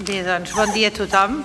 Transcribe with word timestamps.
Bé, 0.00 0.22
doncs, 0.24 0.54
bon 0.56 0.70
dia 0.72 0.88
a 0.88 0.92
tothom 0.96 1.42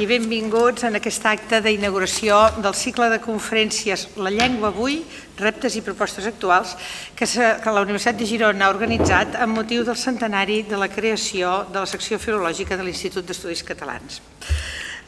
i 0.00 0.06
benvinguts 0.08 0.86
en 0.88 0.94
aquest 0.96 1.24
acte 1.28 1.58
d'inauguració 1.60 2.36
del 2.64 2.72
cicle 2.78 3.10
de 3.12 3.18
conferències 3.20 4.06
La 4.24 4.30
llengua 4.32 4.70
avui, 4.70 5.02
reptes 5.36 5.74
i 5.76 5.82
propostes 5.84 6.24
actuals 6.30 6.72
que, 7.18 7.26
la 7.28 7.82
Universitat 7.82 8.16
de 8.16 8.28
Girona 8.30 8.64
ha 8.64 8.72
organitzat 8.72 9.36
amb 9.44 9.58
motiu 9.58 9.84
del 9.84 9.98
centenari 10.00 10.62
de 10.70 10.78
la 10.80 10.88
creació 10.88 11.66
de 11.68 11.82
la 11.82 11.90
secció 11.90 12.16
filològica 12.22 12.78
de 12.78 12.86
l'Institut 12.86 13.26
d'Estudis 13.28 13.60
Catalans. 13.68 14.22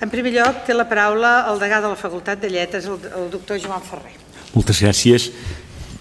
En 0.05 0.13
primer 0.13 0.35
lloc, 0.37 0.61
té 0.67 0.77
la 0.77 0.85
paraula 0.91 1.47
el 1.49 1.63
degà 1.63 1.81
de 1.81 1.95
la 1.95 1.97
Facultat 1.97 2.45
de 2.45 2.51
Lletres, 2.53 2.91
el, 2.91 3.01
el 3.23 3.31
doctor 3.33 3.63
Joan 3.63 3.81
Ferrer. 3.89 4.19
Moltes 4.53 4.83
gràcies, 4.85 5.31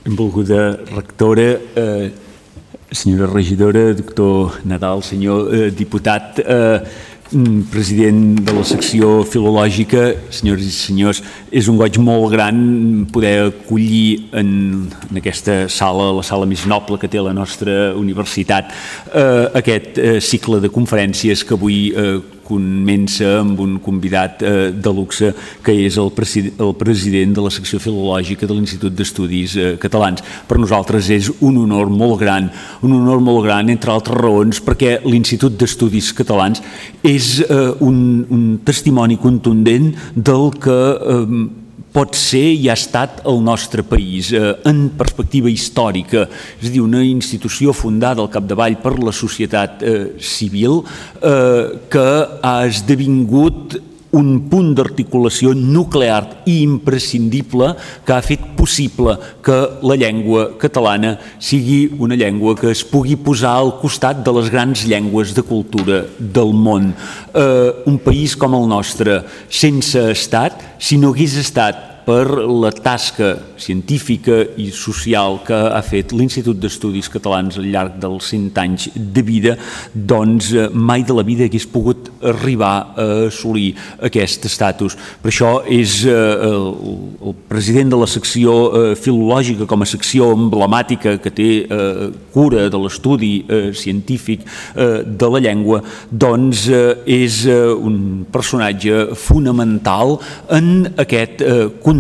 benvolguda 0.04 0.74
rectora, 0.92 1.54
eh, 1.56 2.31
senyora 2.92 3.32
regidora, 3.32 3.94
doctor 3.94 4.60
Nadal, 4.68 5.02
senyor 5.04 5.54
eh, 5.54 5.72
diputat, 5.72 6.40
eh, 6.40 6.82
mm, 7.32 7.62
president 7.72 8.42
de 8.44 8.52
la 8.52 8.64
secció 8.68 9.24
filològica, 9.24 10.12
senyors 10.30 10.66
i 10.68 10.72
senyors, 10.76 11.22
és 11.52 11.70
un 11.72 11.80
goig 11.80 11.96
molt 12.04 12.34
gran 12.34 13.08
poder 13.12 13.48
acollir 13.48 14.28
en, 14.36 14.52
en 15.10 15.22
aquesta 15.22 15.70
sala, 15.72 16.12
la 16.18 16.26
sala 16.28 16.46
més 16.46 16.66
noble 16.68 17.00
que 17.00 17.08
té 17.08 17.24
la 17.24 17.34
nostra 17.34 17.94
universitat, 17.96 18.76
eh, 19.16 19.48
aquest 19.64 19.98
eh, 19.98 20.20
cicle 20.20 20.60
de 20.60 20.70
conferències 20.70 21.46
que 21.48 21.56
avui 21.56 21.94
eh, 21.96 22.20
comença 22.46 23.38
amb 23.40 23.60
un 23.64 23.78
convidat 23.84 24.42
eh, 24.44 24.72
de 24.72 24.94
luxe 24.94 25.32
que 25.64 25.76
és 25.86 25.98
el, 26.02 26.12
el 26.12 26.74
president 26.80 27.36
de 27.38 27.46
la 27.46 27.54
secció 27.54 27.80
filològica 27.82 28.50
de 28.50 28.58
l'Institut 28.58 28.96
d'Estudis 28.98 29.56
eh, 29.56 29.72
Catalans. 29.82 30.24
Per 30.48 30.60
nosaltres 30.60 31.10
és 31.14 31.32
un 31.40 31.62
honor 31.64 31.92
molt 31.94 32.20
gran, 32.22 32.52
un 32.82 32.98
honor 33.00 33.24
molt 33.24 33.46
gran, 33.46 33.72
entre 33.74 33.94
altres 33.94 34.18
raons, 34.18 34.62
perquè 34.66 35.00
l'Institut 35.06 35.58
d'Estudis 35.60 36.12
Catalans 36.18 36.64
és 37.04 37.40
eh, 37.46 37.64
un, 37.80 37.98
un 38.30 38.46
testimoni 38.66 39.20
contundent 39.22 39.92
del 40.16 40.50
que 40.62 40.80
eh, 40.92 41.61
pot 41.92 42.16
ser 42.16 42.46
i 42.56 42.70
ha 42.72 42.76
estat 42.78 43.22
el 43.28 43.42
nostre 43.44 43.84
país 43.84 44.32
eh, 44.32 44.54
en 44.70 44.88
perspectiva 44.98 45.52
històrica, 45.52 46.26
és 46.60 46.70
a 46.70 46.72
dir, 46.72 46.84
una 46.84 47.04
institució 47.04 47.76
fundada 47.76 48.24
al 48.24 48.32
capdavall 48.32 48.78
per 48.82 48.96
la 49.00 49.14
societat 49.16 49.84
eh, 49.84 50.02
civil 50.18 50.82
eh, 51.20 51.80
que 51.92 52.10
ha 52.48 52.58
esdevingut 52.68 53.80
un 54.18 54.32
punt 54.52 54.74
d'articulació 54.76 55.54
nuclear 55.56 56.44
i 56.50 56.62
imprescindible 56.66 57.72
que 58.06 58.16
ha 58.16 58.24
fet 58.26 58.44
possible 58.58 59.16
que 59.44 59.58
la 59.88 59.98
llengua 60.00 60.50
catalana 60.62 61.16
sigui 61.40 61.86
una 62.00 62.18
llengua 62.20 62.56
que 62.60 62.72
es 62.72 62.84
pugui 62.88 63.16
posar 63.16 63.56
al 63.60 63.76
costat 63.82 64.24
de 64.26 64.34
les 64.36 64.52
grans 64.52 64.84
llengües 64.88 65.36
de 65.36 65.44
cultura 65.48 66.04
del 66.20 66.52
món. 66.54 66.92
Eh, 67.34 67.72
un 67.88 68.02
país 68.04 68.36
com 68.36 68.56
el 68.58 68.68
nostre, 68.68 69.22
sense 69.50 70.10
estat, 70.12 70.60
si 70.80 71.00
no 71.00 71.14
hagués 71.16 71.38
estat 71.40 71.91
per 72.06 72.26
la 72.48 72.72
tasca 72.74 73.36
científica 73.62 74.42
i 74.58 74.70
social 74.74 75.40
que 75.46 75.56
ha 75.56 75.82
fet 75.86 76.14
l'Institut 76.16 76.58
d'Estudis 76.62 77.10
Catalans 77.12 77.60
al 77.60 77.68
llarg 77.72 77.98
dels 78.02 78.32
100 78.34 78.58
anys 78.62 78.88
de 78.96 79.24
vida, 79.26 79.56
doncs 79.94 80.52
eh, 80.56 80.68
mai 80.74 81.06
de 81.08 81.16
la 81.16 81.26
vida 81.28 81.46
hagués 81.46 81.68
pogut 81.70 82.10
arribar 82.32 82.74
a 82.96 83.08
assolir 83.28 83.76
aquest 84.02 84.48
estatus. 84.50 84.98
Per 85.22 85.32
això 85.32 85.52
és 85.70 86.02
eh, 86.10 86.16
el, 86.50 87.36
president 87.52 87.94
de 87.94 88.02
la 88.02 88.10
secció 88.10 88.56
eh, 88.66 88.84
filològica 88.98 89.68
com 89.70 89.86
a 89.86 89.90
secció 89.90 90.32
emblemàtica 90.36 91.18
que 91.22 91.32
té 91.32 91.50
cura 92.34 92.68
de 92.72 92.80
l'estudi 92.80 93.32
científic 93.78 94.44
de 94.76 95.30
la 95.34 95.42
llengua, 95.44 95.82
doncs 96.10 96.64
és 97.06 97.42
un 97.48 98.26
personatge 98.32 99.16
fonamental 99.20 100.18
en 100.58 100.72
aquest 101.02 101.44
context 101.84 101.91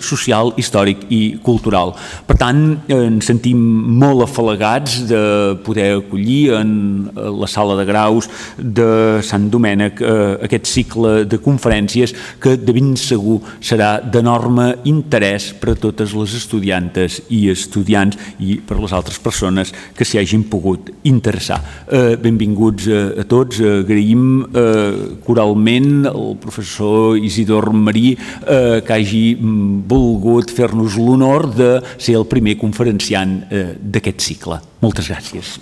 social, 0.00 0.52
històric 0.56 1.06
i 1.10 1.38
cultural. 1.42 1.94
Per 2.26 2.36
tant, 2.36 2.60
ens 2.88 3.26
sentim 3.26 3.58
molt 4.00 4.22
afalagats 4.22 5.06
de 5.08 5.56
poder 5.64 5.96
acollir 5.98 6.52
en 6.58 7.10
la 7.14 7.46
sala 7.46 7.76
de 7.78 7.86
graus 7.88 8.28
de 8.56 9.20
Sant 9.22 9.48
Domènec 9.50 10.00
eh, 10.00 10.36
aquest 10.46 10.66
cicle 10.66 11.24
de 11.24 11.38
conferències 11.38 12.14
que 12.40 12.56
de 12.56 12.72
ben 12.72 12.94
segur 12.96 13.40
serà 13.60 14.00
d'enorme 14.00 14.74
interès 14.84 15.50
per 15.60 15.74
a 15.74 15.78
totes 15.78 16.14
les 16.14 16.34
estudiantes 16.36 17.20
i 17.30 17.48
estudiants 17.50 18.18
i 18.38 18.58
per 18.60 18.78
a 18.78 18.82
les 18.84 18.94
altres 18.96 19.18
persones 19.18 19.72
que 19.96 20.04
s'hi 20.04 20.20
hagin 20.20 20.44
pogut 20.50 20.90
interessar. 21.04 21.60
Eh, 21.88 22.16
benvinguts 22.20 22.88
a, 22.90 23.24
tots, 23.30 23.60
agraïm 23.60 24.24
eh, 24.50 25.16
coralment 25.26 26.06
el 26.10 26.36
professor 26.40 27.18
Isidor 27.18 27.70
Marí 27.72 28.14
eh, 28.14 28.80
que 28.84 28.96
hagi 28.96 29.24
volgut 29.36 30.52
fer-nos 30.54 30.96
l'honor 30.98 31.48
de 31.54 31.72
ser 31.96 32.16
el 32.18 32.26
primer 32.30 32.56
conferenciant 32.60 33.36
eh, 33.50 33.66
d'aquest 33.80 34.24
cicle. 34.30 34.60
Moltes 34.80 35.10
gràcies. 35.12 35.58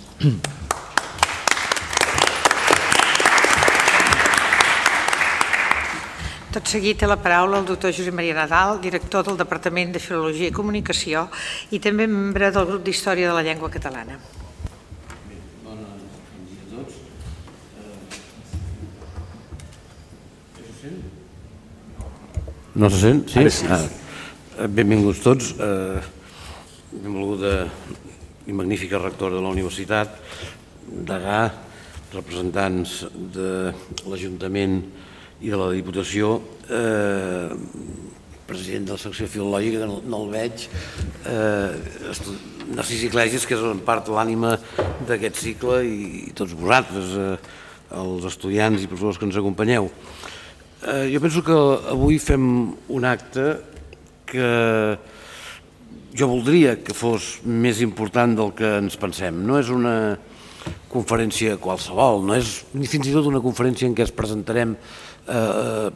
Tot 6.49 6.65
seguit 6.65 6.97
té 6.97 7.05
la 7.05 7.19
paraula 7.21 7.59
el 7.61 7.67
doctor 7.69 7.93
Josep 7.93 8.15
Maria 8.17 8.33
Nadal, 8.33 8.79
director 8.81 9.21
del 9.27 9.37
Departament 9.37 9.93
de 9.93 10.01
Filologia 10.01 10.49
i 10.49 10.55
Comunicació 10.55 11.27
i 11.69 11.77
també 11.83 12.09
membre 12.09 12.49
del 12.55 12.65
grup 12.71 12.83
d'Història 12.87 13.29
de 13.29 13.37
la 13.37 13.45
Llengua 13.45 13.69
Catalana. 13.69 14.17
No 22.79 22.87
se 22.89 22.99
sent? 23.01 23.27
Sí? 23.27 23.41
sí. 23.51 23.65
Ah, 23.67 24.67
benvinguts 24.71 25.19
tots. 25.19 25.49
Eh, 25.59 25.99
benvolguda 26.93 27.65
i 28.47 28.55
magnífica 28.55 29.01
rectora 29.01 29.35
de 29.35 29.41
la 29.43 29.51
universitat, 29.51 30.13
degà, 30.87 31.41
representants 32.13 33.01
de 33.35 33.73
l'Ajuntament 34.07 34.79
i 35.43 35.51
de 35.51 35.59
la 35.59 35.67
Diputació, 35.75 36.37
eh, 36.71 37.51
president 38.47 38.87
de 38.87 38.95
la 38.95 39.03
secció 39.03 39.27
filològica, 39.27 39.83
no, 39.83 39.99
no 40.07 40.23
el 40.23 40.33
veig, 40.37 40.65
eh, 41.27 41.75
Narcís 42.79 43.03
Iglesias, 43.09 43.43
que 43.43 43.59
és 43.59 43.67
en 43.73 43.83
part 43.83 44.07
l'ànima 44.07 44.55
d'aquest 45.03 45.43
cicle, 45.43 45.83
i, 45.83 46.29
i 46.29 46.33
tots 46.37 46.55
vosaltres, 46.55 47.11
eh, 47.11 47.37
els 47.99 48.31
estudiants 48.31 48.79
i 48.79 48.87
professors 48.87 49.19
que 49.19 49.27
ens 49.27 49.43
acompanyeu. 49.43 49.91
Eh, 49.91 50.29
jo 50.79 51.19
penso 51.19 51.43
que 51.43 51.55
avui 51.91 52.19
fem 52.23 52.43
un 52.87 53.05
acte 53.05 53.57
que 54.29 54.49
jo 56.15 56.27
voldria 56.29 56.77
que 56.83 56.95
fos 56.95 57.39
més 57.43 57.81
important 57.85 58.35
del 58.37 58.53
que 58.57 58.77
ens 58.79 58.97
pensem. 58.99 59.43
No 59.45 59.59
és 59.59 59.69
una 59.73 60.17
conferència 60.89 61.59
qualsevol, 61.61 62.23
no 62.25 62.35
és 62.37 62.63
ni 62.73 62.89
fins 62.89 63.07
i 63.09 63.13
tot 63.13 63.27
una 63.29 63.43
conferència 63.43 63.87
en 63.89 63.95
què 63.97 64.05
es 64.07 64.15
presentarem 64.15 64.75
eh, 64.75 65.87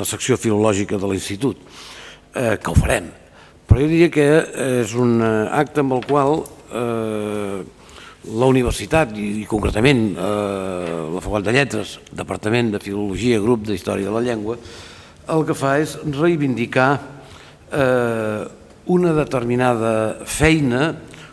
la 0.00 0.08
secció 0.08 0.38
filològica 0.40 0.98
de 0.98 1.10
l'Institut, 1.10 1.62
eh, 2.34 2.56
que 2.58 2.70
ho 2.70 2.76
farem. 2.78 3.10
Però 3.68 3.82
jo 3.82 3.90
diria 3.90 4.10
que 4.12 4.28
és 4.82 4.94
un 4.96 5.20
acte 5.22 5.84
amb 5.84 5.98
el 5.98 6.06
qual 6.08 6.40
eh, 6.72 7.60
la 8.28 8.48
universitat 8.50 9.14
i, 9.16 9.28
i 9.42 9.46
concretament 9.48 10.02
eh, 10.12 10.92
la 11.14 11.22
Facultat 11.24 11.48
de 11.48 11.56
Lletres, 11.56 11.94
Departament 12.12 12.72
de 12.74 12.80
Filologia, 12.82 13.40
Grup 13.40 13.64
d'Història 13.68 14.08
de 14.08 14.14
la 14.14 14.24
Llengua, 14.24 14.58
el 15.28 15.44
que 15.48 15.56
fa 15.56 15.76
és 15.80 15.96
reivindicar 16.16 16.90
eh, 17.72 18.44
una 18.88 19.12
determinada 19.16 19.92
feina, 20.24 20.92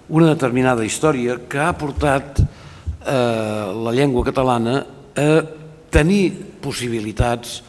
una 0.10 0.34
determinada 0.34 0.86
història 0.86 1.40
que 1.50 1.62
ha 1.62 1.72
portat 1.78 2.42
eh, 2.42 3.64
la 3.86 3.96
llengua 3.96 4.26
catalana 4.28 4.82
a 5.16 5.30
tenir 5.92 6.60
possibilitats 6.62 7.62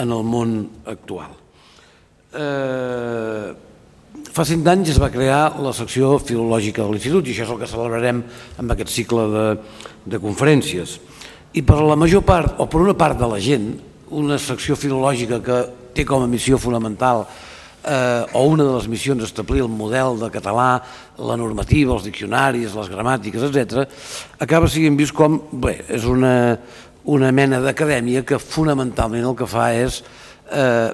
en 0.00 0.12
el 0.12 0.24
món 0.24 0.54
actual. 0.88 1.32
Eh, 2.30 3.69
Fa 4.30 4.44
cinc 4.46 4.66
anys 4.70 4.92
es 4.92 4.98
va 5.02 5.10
crear 5.10 5.58
la 5.62 5.72
secció 5.74 6.16
filològica 6.22 6.84
de 6.84 6.92
l'Institut 6.92 7.26
i 7.26 7.34
això 7.34 7.44
és 7.46 7.52
el 7.54 7.60
que 7.60 7.68
celebrarem 7.70 8.22
amb 8.62 8.74
aquest 8.74 8.92
cicle 8.94 9.26
de, 9.30 9.44
de 10.06 10.20
conferències. 10.22 10.98
I 11.54 11.62
per 11.66 11.80
la 11.82 11.98
major 11.98 12.22
part, 12.26 12.54
o 12.62 12.66
per 12.70 12.82
una 12.82 12.94
part 12.94 13.18
de 13.18 13.26
la 13.30 13.40
gent, 13.42 13.72
una 14.14 14.38
secció 14.38 14.76
filològica 14.78 15.40
que 15.42 15.60
té 15.94 16.06
com 16.06 16.22
a 16.22 16.30
missió 16.30 16.58
fonamental 16.62 17.24
eh, 17.26 18.26
o 18.34 18.44
una 18.46 18.64
de 18.64 18.74
les 18.76 18.88
missions 18.90 19.24
establir 19.26 19.64
el 19.64 19.70
model 19.72 20.18
de 20.20 20.30
català, 20.30 20.70
la 21.18 21.36
normativa, 21.38 21.94
els 21.94 22.06
diccionaris, 22.06 22.74
les 22.76 22.90
gramàtiques, 22.92 23.46
etc, 23.50 23.86
acaba 24.38 24.70
sent 24.70 24.98
vist 24.98 25.14
com, 25.16 25.40
bé, 25.52 25.80
és 25.88 26.06
una, 26.06 26.34
una 27.10 27.30
mena 27.34 27.60
d'acadèmia 27.64 28.24
que 28.26 28.38
fonamentalment 28.42 29.30
el 29.30 29.38
que 29.38 29.48
fa 29.50 29.70
és 29.74 30.02
eh, 30.50 30.90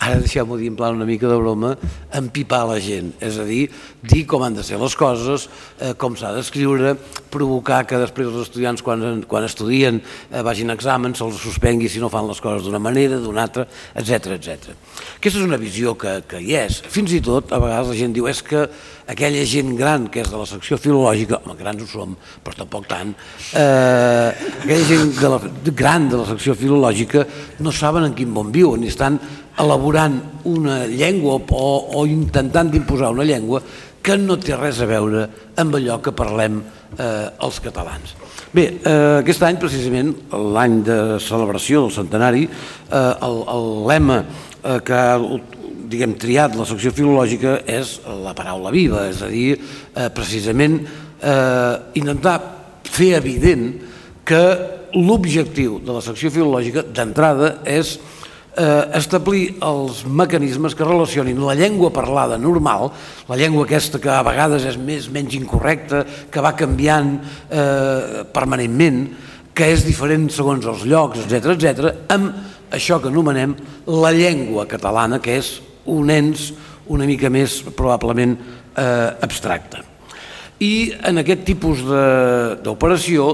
ara 0.00 0.20
deixeu-m'ho 0.22 0.56
dir 0.56 0.70
en 0.72 0.76
plan 0.78 0.96
una 0.96 1.06
mica 1.08 1.28
de 1.28 1.36
broma, 1.36 1.74
empipar 2.16 2.62
la 2.70 2.78
gent, 2.80 3.12
és 3.20 3.36
a 3.38 3.44
dir, 3.44 3.66
dir 4.02 4.24
com 4.28 4.42
han 4.42 4.56
de 4.56 4.64
ser 4.66 4.80
les 4.80 4.96
coses, 4.96 5.48
eh, 5.78 5.92
com 6.00 6.16
s'ha 6.16 6.32
d'escriure, 6.36 6.96
provocar 7.32 7.84
que 7.88 7.98
després 8.00 8.28
els 8.30 8.44
estudiants 8.44 8.82
quan, 8.84 9.22
quan 9.30 9.46
estudien 9.46 10.00
eh, 10.00 10.42
vagin 10.46 10.70
a 10.72 10.76
exàmens 10.78 11.20
se'ls 11.20 11.40
suspengui 11.40 11.88
si 11.90 12.02
no 12.02 12.10
fan 12.12 12.28
les 12.28 12.40
coses 12.42 12.66
d'una 12.66 12.80
manera, 12.82 13.20
d'una 13.22 13.44
altra, 13.46 13.66
etc 13.94 14.36
etc. 14.36 14.72
Aquesta 15.16 15.40
és 15.40 15.46
una 15.46 15.60
visió 15.60 15.94
que, 15.98 16.20
que 16.28 16.40
hi 16.42 16.56
és. 16.60 16.80
Fins 16.90 17.14
i 17.16 17.20
tot, 17.24 17.52
a 17.52 17.60
vegades 17.62 17.92
la 17.92 17.98
gent 17.98 18.16
diu 18.16 18.28
és 18.30 18.42
que 18.46 18.64
aquella 19.10 19.44
gent 19.48 19.74
gran 19.78 20.06
que 20.12 20.22
és 20.22 20.30
de 20.30 20.38
la 20.38 20.46
secció 20.46 20.78
filològica, 20.80 21.40
home, 21.42 21.58
grans 21.58 21.82
ho 21.84 21.88
som, 21.90 22.16
però 22.44 22.62
tampoc 22.62 22.88
tant, 22.90 23.12
eh, 23.58 24.30
aquella 24.62 24.86
gent 24.86 25.14
de 25.18 25.34
la, 25.34 25.40
gran 25.82 26.08
de 26.10 26.20
la 26.20 26.28
secció 26.30 26.54
filològica 26.58 27.26
no 27.64 27.74
saben 27.74 28.06
en 28.08 28.16
quin 28.18 28.30
món 28.34 28.52
viuen 28.54 28.84
i 28.84 28.92
estan 28.92 29.18
elaborant 29.60 30.20
una 30.48 30.84
llengua 30.86 31.38
o, 31.40 31.70
o 32.00 32.06
intentant 32.08 32.70
d'imposar 32.72 33.10
una 33.12 33.26
llengua 33.26 33.60
que 34.02 34.16
no 34.16 34.38
té 34.40 34.56
res 34.56 34.80
a 34.80 34.88
veure 34.88 35.26
amb 35.60 35.76
allò 35.76 35.98
que 36.00 36.14
parlem 36.16 36.60
eh, 36.98 37.28
els 37.46 37.60
catalans. 37.62 38.14
Bé, 38.52 38.66
eh, 38.82 39.20
aquest 39.20 39.42
any, 39.46 39.58
precisament, 39.62 40.12
l'any 40.32 40.80
de 40.86 40.98
celebració 41.22 41.84
del 41.86 41.94
centenari, 41.94 42.46
eh, 42.46 43.14
el, 43.26 43.40
el 43.54 43.70
lema 43.90 44.20
eh, 44.24 44.78
que 44.84 44.94
ha 44.94 45.16
diguem, 45.90 46.14
triat 46.22 46.54
la 46.54 46.66
secció 46.68 46.92
filològica 46.94 47.60
és 47.66 47.96
la 48.22 48.34
paraula 48.38 48.70
viva, 48.74 49.08
és 49.10 49.22
a 49.26 49.30
dir, 49.30 49.56
eh, 49.58 50.08
precisament 50.14 50.80
eh, 50.82 51.74
intentar 51.98 52.36
fer 52.86 53.14
evident 53.18 53.72
que 54.26 54.44
l'objectiu 54.94 55.78
de 55.82 55.94
la 55.94 56.02
secció 56.02 56.30
filològica 56.30 56.84
d'entrada 56.86 57.56
és 57.66 57.96
eh, 57.96 58.19
establir 58.50 59.60
els 59.62 60.02
mecanismes 60.04 60.74
que 60.74 60.84
relacionin 60.84 61.38
la 61.46 61.54
llengua 61.54 61.92
parlada 61.94 62.38
normal, 62.38 62.90
la 63.28 63.38
llengua 63.38 63.64
aquesta 63.64 64.00
que 64.02 64.10
a 64.10 64.24
vegades 64.26 64.66
és 64.66 64.76
més 64.76 65.06
menys 65.12 65.36
incorrecta, 65.38 66.02
que 66.30 66.42
va 66.42 66.56
canviant 66.58 67.14
eh, 67.48 68.24
permanentment, 68.34 69.04
que 69.54 69.70
és 69.70 69.84
diferent 69.86 70.28
segons 70.34 70.66
els 70.66 70.82
llocs, 70.88 71.22
etc 71.22 71.54
etc, 71.54 71.94
amb 72.10 72.74
això 72.74 73.00
que 73.00 73.10
anomenem 73.10 73.54
la 73.86 74.12
llengua 74.14 74.66
catalana, 74.70 75.20
que 75.22 75.38
és 75.38 75.60
un 75.90 76.10
ens 76.10 76.50
una 76.90 77.06
mica 77.06 77.30
més 77.30 77.60
probablement 77.76 78.34
eh, 78.34 79.10
abstracte. 79.22 79.84
I 80.60 80.92
en 81.08 81.22
aquest 81.22 81.46
tipus 81.46 81.80
d'operació 81.86 83.26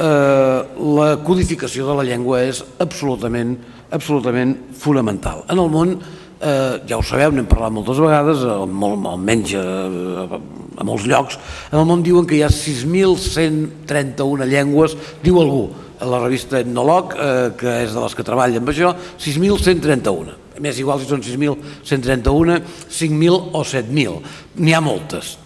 eh, 0.00 0.60
la 0.98 1.10
codificació 1.24 1.86
de 1.90 1.96
la 2.00 2.06
llengua 2.08 2.42
és 2.48 2.62
absolutament 2.82 3.54
absolutament 3.94 4.56
fonamental. 4.76 5.44
En 5.50 5.58
el 5.62 5.70
món, 5.70 5.96
eh, 6.40 6.80
ja 6.88 6.98
ho 6.98 7.02
sabeu, 7.02 7.32
n'hem 7.32 7.46
parlat 7.48 7.72
moltes 7.72 7.98
vegades, 8.02 8.38
molt, 8.68 9.06
almenys 9.12 9.54
a, 9.58 9.62
a, 9.62 10.40
a 10.76 10.84
molts 10.86 11.06
llocs, 11.08 11.38
en 11.70 11.78
el 11.80 11.86
món 11.88 12.02
diuen 12.06 12.26
que 12.26 12.36
hi 12.38 12.44
ha 12.46 12.52
6.131 12.52 14.48
llengües, 14.50 14.96
diu 15.22 15.40
algú, 15.40 15.70
a 15.98 16.04
la 16.04 16.20
revista 16.20 16.60
Etnolog, 16.60 17.14
eh, 17.16 17.52
que 17.56 17.78
és 17.86 17.94
de 17.94 18.02
les 18.02 18.14
que 18.14 18.26
treballa 18.26 18.60
amb 18.60 18.68
això, 18.72 18.92
6.131. 19.22 20.34
A 20.56 20.60
més, 20.64 20.78
igual 20.80 21.00
si 21.00 21.08
són 21.08 21.24
6.131, 21.24 22.60
5.000 22.88 23.40
o 23.52 23.64
7.000. 23.64 24.20
N'hi 24.60 24.72
ha 24.76 24.80
moltes. 24.84 25.36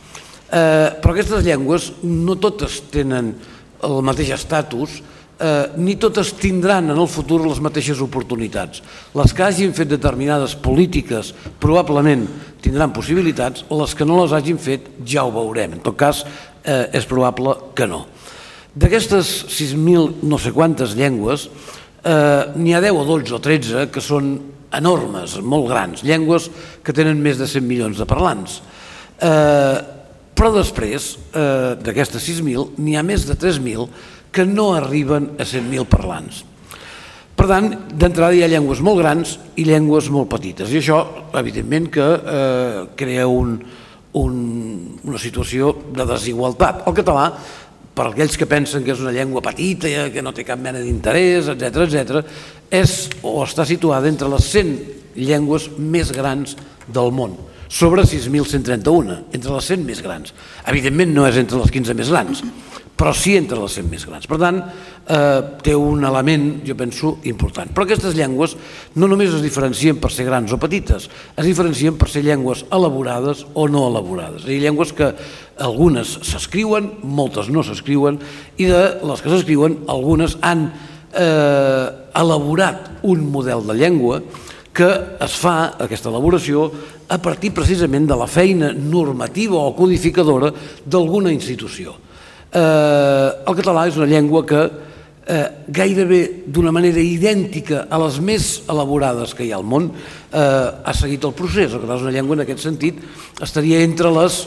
Eh, 0.51 0.89
però 1.03 1.15
aquestes 1.15 1.47
llengües 1.47 1.93
no 2.03 2.37
totes 2.43 2.81
tenen 2.91 3.35
el 3.87 4.03
mateix 4.07 4.35
estatus, 4.35 5.01
eh, 5.41 5.73
ni 5.81 5.97
totes 5.97 6.35
tindran 6.39 6.93
en 6.93 6.99
el 6.99 7.09
futur 7.09 7.41
les 7.47 7.61
mateixes 7.65 8.01
oportunitats. 8.05 8.83
Les 9.17 9.33
que 9.35 9.45
hagin 9.47 9.73
fet 9.77 9.89
determinades 9.91 10.55
polítiques 10.55 11.33
probablement 11.63 12.27
tindran 12.61 12.93
possibilitats, 12.93 13.65
les 13.73 13.97
que 13.97 14.07
no 14.07 14.21
les 14.21 14.35
hagin 14.37 14.61
fet 14.61 14.91
ja 15.07 15.25
ho 15.25 15.33
veurem. 15.35 15.79
En 15.79 15.85
tot 15.85 15.97
cas, 15.97 16.25
eh, 16.63 16.87
és 16.93 17.07
probable 17.07 17.57
que 17.75 17.89
no. 17.89 18.07
D'aquestes 18.75 19.47
6.000 19.49 20.23
no 20.23 20.39
sé 20.39 20.53
quantes 20.53 20.95
llengües, 20.95 21.49
eh, 22.05 22.43
n'hi 22.55 22.75
ha 22.75 22.81
10 22.81 22.93
o 22.93 23.05
12 23.05 23.35
o 23.35 23.41
13 23.41 23.89
que 23.91 24.01
són 24.01 24.39
enormes, 24.73 25.41
molt 25.43 25.67
grans, 25.69 26.05
llengües 26.07 26.51
que 26.85 26.93
tenen 26.93 27.19
més 27.19 27.39
de 27.39 27.49
100 27.49 27.67
milions 27.67 27.99
de 27.99 28.07
parlants. 28.07 28.61
Eh, 29.19 29.81
però 30.35 30.55
després 30.55 31.17
eh, 31.35 31.77
d'aquestes 31.83 32.23
6.000 32.23 32.79
n'hi 32.79 32.95
ha 32.97 33.03
més 33.03 33.27
de 33.29 33.35
3.000 33.37 33.89
que 34.31 34.47
no 34.47 34.73
arriben 34.75 35.33
a 35.39 35.45
100.000 35.45 35.87
parlants. 35.91 36.45
Per 37.41 37.47
tant, 37.49 37.71
d'entrada 37.97 38.37
hi 38.37 38.43
ha 38.45 38.51
llengües 38.53 38.83
molt 38.85 39.01
grans 39.01 39.39
i 39.57 39.65
llengües 39.65 40.11
molt 40.13 40.29
petites, 40.29 40.69
i 40.75 40.81
això, 40.83 40.99
evidentment, 41.41 41.87
que 41.95 42.05
eh, 42.05 42.83
crea 43.01 43.25
un, 43.33 43.55
un, 44.21 44.35
una 45.09 45.21
situació 45.21 45.73
de 45.97 46.05
desigualtat. 46.05 46.83
El 46.85 46.97
català, 46.99 47.31
per 47.97 48.11
aquells 48.11 48.37
que 48.37 48.49
pensen 48.49 48.85
que 48.85 48.93
és 48.93 49.01
una 49.01 49.15
llengua 49.17 49.43
petita, 49.45 50.11
que 50.13 50.25
no 50.25 50.35
té 50.37 50.45
cap 50.45 50.61
mena 50.61 50.83
d'interès, 50.85 51.49
etc 51.55 51.87
etc, 51.87 52.21
és 52.71 52.97
o 53.25 53.41
està 53.47 53.65
situada 53.65 54.11
entre 54.13 54.29
les 54.31 54.51
100 54.53 54.75
llengües 55.17 55.71
més 55.79 56.13
grans 56.15 56.59
del 56.87 57.11
món, 57.13 57.39
sobre 57.73 58.05
6.131, 58.05 59.17
entre 59.33 59.57
les 59.57 59.73
100 59.73 59.87
més 59.87 60.05
grans. 60.05 60.35
Evidentment 60.71 61.17
no 61.17 61.27
és 61.29 61.41
entre 61.41 61.61
les 61.65 61.73
15 61.73 61.97
més 61.99 62.13
grans, 62.13 62.45
però 63.01 63.15
sí 63.17 63.33
entre 63.39 63.57
les 63.57 63.73
100 63.79 63.87
més 63.89 64.03
grans. 64.05 64.27
Per 64.29 64.37
tant, 64.37 64.59
eh, 64.61 65.41
té 65.65 65.73
un 65.73 66.05
element, 66.05 66.61
jo 66.67 66.75
penso, 66.77 67.15
important. 67.25 67.71
Però 67.73 67.87
aquestes 67.87 68.13
llengües 68.13 68.57
no 69.01 69.09
només 69.09 69.33
es 69.33 69.41
diferencien 69.41 69.97
per 69.97 70.11
ser 70.13 70.27
grans 70.29 70.53
o 70.53 70.59
petites, 70.61 71.09
es 71.09 71.47
diferencien 71.49 71.97
per 71.97 72.11
ser 72.13 72.23
llengües 72.27 72.67
elaborades 72.69 73.47
o 73.55 73.69
no 73.69 73.87
elaborades. 73.89 74.43
És 74.43 74.45
a 74.45 74.53
dir, 74.53 74.61
llengües 74.67 74.93
que 74.93 75.15
algunes 75.57 76.19
s'escriuen, 76.29 76.91
moltes 77.03 77.49
no 77.49 77.65
s'escriuen, 77.65 78.21
i 78.59 78.69
de 78.69 78.83
les 79.01 79.25
que 79.25 79.33
s'escriuen, 79.33 79.79
algunes 79.89 80.37
han 80.43 80.69
eh, 80.69 81.89
elaborat 82.21 83.01
un 83.03 83.25
model 83.33 83.65
de 83.65 83.79
llengua 83.81 84.21
que 84.77 84.91
es 85.25 85.41
fa, 85.41 85.73
aquesta 85.81 86.13
elaboració, 86.13 86.69
a 87.09 87.17
partir 87.19 87.55
precisament 87.57 88.05
de 88.07 88.15
la 88.15 88.29
feina 88.29 88.75
normativa 88.77 89.57
o 89.57 89.75
codificadora 89.75 90.53
d'alguna 90.85 91.33
institució 91.33 91.97
eh, 92.53 93.29
el 93.47 93.59
català 93.59 93.87
és 93.89 93.99
una 93.99 94.09
llengua 94.11 94.45
que 94.47 94.63
eh, 95.31 95.49
gairebé 95.69 96.21
d'una 96.47 96.73
manera 96.75 97.01
idèntica 97.03 97.87
a 97.91 97.99
les 98.05 98.21
més 98.23 98.49
elaborades 98.71 99.35
que 99.37 99.47
hi 99.47 99.53
ha 99.53 99.59
al 99.61 99.67
món 99.67 99.91
eh, 99.91 100.39
ha 100.39 100.95
seguit 100.97 101.25
el 101.27 101.37
procés. 101.37 101.73
El 101.73 101.85
català 101.85 101.99
és 102.01 102.07
una 102.07 102.15
llengua 102.17 102.39
en 102.39 102.47
aquest 102.47 102.65
sentit 102.67 103.03
estaria 103.43 103.83
entre 103.87 104.11
les 104.17 104.43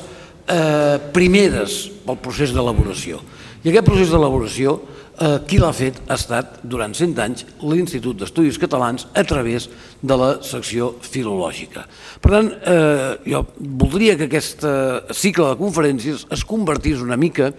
eh, 0.47 0.97
primeres 1.15 1.85
pel 2.03 2.19
procés 2.23 2.55
d'elaboració. 2.55 3.21
I 3.63 3.71
aquest 3.71 3.87
procés 3.87 4.11
d'elaboració 4.11 4.75
eh, 5.21 5.37
qui 5.47 5.61
l'ha 5.61 5.71
fet 5.75 6.01
ha 6.09 6.17
estat 6.19 6.59
durant 6.67 6.91
100 6.91 7.23
anys 7.23 7.45
l'Institut 7.63 8.19
d'Estudis 8.19 8.59
Catalans 8.59 9.07
a 9.15 9.23
través 9.23 9.69
de 10.01 10.19
la 10.19 10.33
secció 10.43 10.91
filològica. 10.99 11.85
Per 12.19 12.33
tant, 12.33 12.51
eh, 12.51 13.15
jo 13.29 13.45
voldria 13.57 14.17
que 14.19 14.27
aquest 14.27 14.67
cicle 15.15 15.53
de 15.53 15.61
conferències 15.61 16.27
es 16.27 16.43
convertís 16.43 16.99
una 16.99 17.15
mica 17.15 17.53
en 17.53 17.55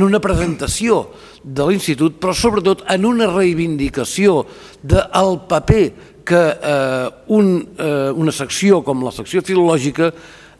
una 0.00 0.20
presentació 0.24 1.02
de 1.44 1.66
l'Institut, 1.68 2.16
però 2.16 2.32
sobretot 2.32 2.86
en 2.88 3.04
una 3.04 3.28
reivindicació 3.28 4.46
del 4.80 5.36
paper 5.50 5.84
que 6.24 6.42
eh, 6.48 7.10
un, 7.36 7.50
eh, 7.76 8.10
una 8.16 8.32
secció 8.32 8.80
com 8.86 9.04
la 9.04 9.12
secció 9.12 9.42
filològica 9.44 10.08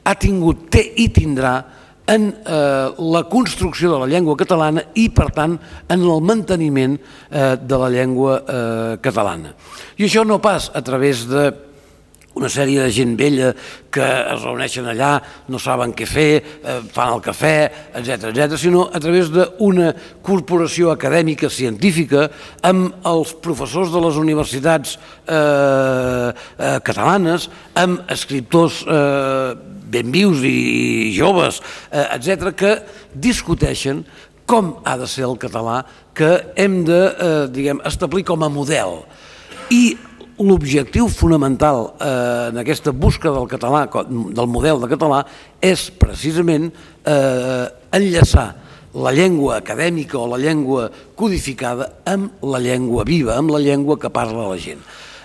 ha 0.05 0.15
tingut, 0.19 0.69
té 0.69 0.83
i 1.01 1.09
tindrà 1.15 1.55
en 2.13 2.29
eh, 2.35 2.89
la 2.99 3.23
construcció 3.31 3.93
de 3.93 4.01
la 4.03 4.11
llengua 4.11 4.37
catalana 4.37 4.83
i, 4.99 5.09
per 5.15 5.31
tant, 5.33 5.57
en 5.89 6.03
el 6.03 6.25
manteniment 6.27 6.99
eh, 6.99 7.57
de 7.57 7.79
la 7.79 7.91
llengua 7.95 8.41
eh, 8.43 8.97
catalana. 9.01 9.55
I 9.97 10.09
això 10.09 10.27
no 10.27 10.43
pas 10.43 10.69
a 10.75 10.83
través 10.85 11.25
de 11.31 11.49
una 12.39 12.49
sèrie 12.53 12.83
de 12.83 12.93
gent 12.93 13.17
vella 13.19 13.53
que 13.93 14.05
es 14.05 14.45
reuneixen 14.45 14.87
allà, 14.89 15.17
no 15.53 15.61
saben 15.61 15.93
què 15.97 16.07
fer, 16.09 16.31
eh, 16.41 16.79
fan 16.93 17.13
el 17.17 17.23
cafè, 17.25 17.57
etc 18.01 18.31
etc, 18.31 18.57
sinó 18.61 18.87
a 18.89 19.01
través 19.01 19.31
d'una 19.33 19.93
corporació 20.25 20.91
acadèmica 20.93 21.51
científica 21.53 22.29
amb 22.63 23.05
els 23.09 23.35
professors 23.45 23.93
de 23.93 24.01
les 24.01 24.17
universitats 24.21 24.97
eh, 25.27 26.33
eh, 26.33 26.79
catalanes, 26.85 27.51
amb 27.75 28.03
escriptors 28.13 28.83
eh, 28.87 29.55
ben 29.93 30.13
vius 30.13 30.41
i 30.49 31.13
joves, 31.17 31.61
eh, 31.91 32.07
etc, 32.17 32.53
que 32.57 32.77
discuteixen 33.13 34.05
com 34.49 34.77
ha 34.85 34.97
de 35.01 35.07
ser 35.09 35.27
el 35.29 35.37
català 35.41 35.83
que 36.17 36.31
hem 36.57 36.83
de, 36.85 37.03
eh, 37.09 37.45
diguem, 37.53 37.81
establir 37.89 38.25
com 38.25 38.43
a 38.43 38.51
model. 38.53 39.03
I 39.71 39.97
l'objectiu 40.41 41.09
fonamental 41.13 41.93
eh, 42.01 42.49
en 42.51 42.61
aquesta 42.63 42.93
busca 42.93 43.31
del 43.35 43.49
català, 43.51 43.85
del 44.09 44.49
model 44.49 44.81
de 44.83 44.91
català, 44.95 45.23
és 45.61 45.91
precisament 46.01 46.71
eh, 47.05 47.67
enllaçar 47.93 48.49
la 48.93 49.13
llengua 49.13 49.57
acadèmica 49.61 50.19
o 50.21 50.27
la 50.29 50.41
llengua 50.41 50.91
codificada 51.17 51.89
amb 52.05 52.43
la 52.45 52.61
llengua 52.61 53.05
viva, 53.09 53.39
amb 53.39 53.53
la 53.53 53.61
llengua 53.63 53.99
que 53.99 54.13
parla 54.13 54.51
la 54.51 54.61
gent. 54.61 54.83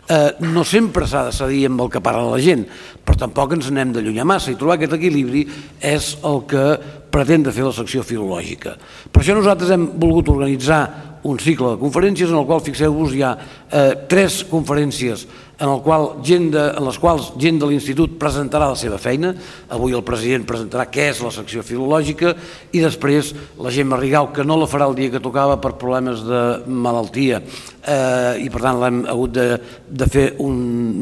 Eh, 0.07 0.39
no 0.39 0.63
sempre 0.63 1.03
s'ha 1.03 1.25
de 1.27 1.33
cedir 1.35 1.65
amb 1.67 1.81
el 1.83 1.89
que 1.91 1.99
parla 1.99 2.29
la 2.31 2.39
gent, 2.39 2.63
però 3.03 3.17
tampoc 3.25 3.57
ens 3.57 3.67
n'hem 3.75 3.91
d'allunyar 3.91 4.23
massa 4.27 4.53
i 4.53 4.55
trobar 4.55 4.77
aquest 4.77 4.95
equilibri 4.95 5.43
és 5.83 6.13
el 6.23 6.45
que 6.47 6.63
pretén 7.11 7.43
de 7.43 7.51
fer 7.51 7.65
la 7.65 7.75
secció 7.75 8.05
filològica. 8.07 8.77
Per 9.11 9.19
això 9.19 9.35
nosaltres 9.35 9.73
hem 9.75 9.83
volgut 9.99 10.31
organitzar 10.31 11.16
un 11.27 11.39
cicle 11.43 11.73
de 11.73 11.81
conferències 11.81 12.31
en 12.31 12.39
el 12.39 12.47
qual, 12.47 12.63
fixeu-vos, 12.63 13.13
hi 13.15 13.23
ha 13.25 13.33
eh, 13.35 13.91
tres 14.09 14.41
conferències 14.47 15.25
en, 15.59 15.69
el 15.69 15.81
qual 15.81 16.09
gent 16.25 16.51
de, 16.53 16.63
en 16.77 16.85
les 16.85 16.99
quals 17.01 17.31
gent 17.41 17.57
de 17.61 17.69
l'institut 17.69 18.17
presentarà 18.21 18.69
la 18.71 18.79
seva 18.79 18.99
feina. 19.01 19.33
Avui 19.73 19.95
el 19.97 20.05
president 20.05 20.45
presentarà 20.47 20.87
què 20.91 21.09
és 21.11 21.21
la 21.25 21.33
secció 21.33 21.63
filològica 21.65 22.35
i 22.77 22.83
després 22.83 23.33
la 23.61 23.73
Gemma 23.73 23.99
Rigau, 23.99 24.31
que 24.33 24.45
no 24.45 24.59
la 24.59 24.69
farà 24.69 24.89
el 24.89 24.97
dia 24.97 25.13
que 25.13 25.23
tocava 25.23 25.57
per 25.61 25.77
problemes 25.79 26.23
de 26.27 26.43
malaltia. 26.67 27.41
Eh, 27.87 28.43
i 28.43 28.49
per 28.51 28.61
tant 28.61 28.81
l'hem 28.81 29.03
hagut 29.07 29.31
de, 29.31 29.45
de 29.87 30.07
fer 30.11 30.25
un, 30.43 30.57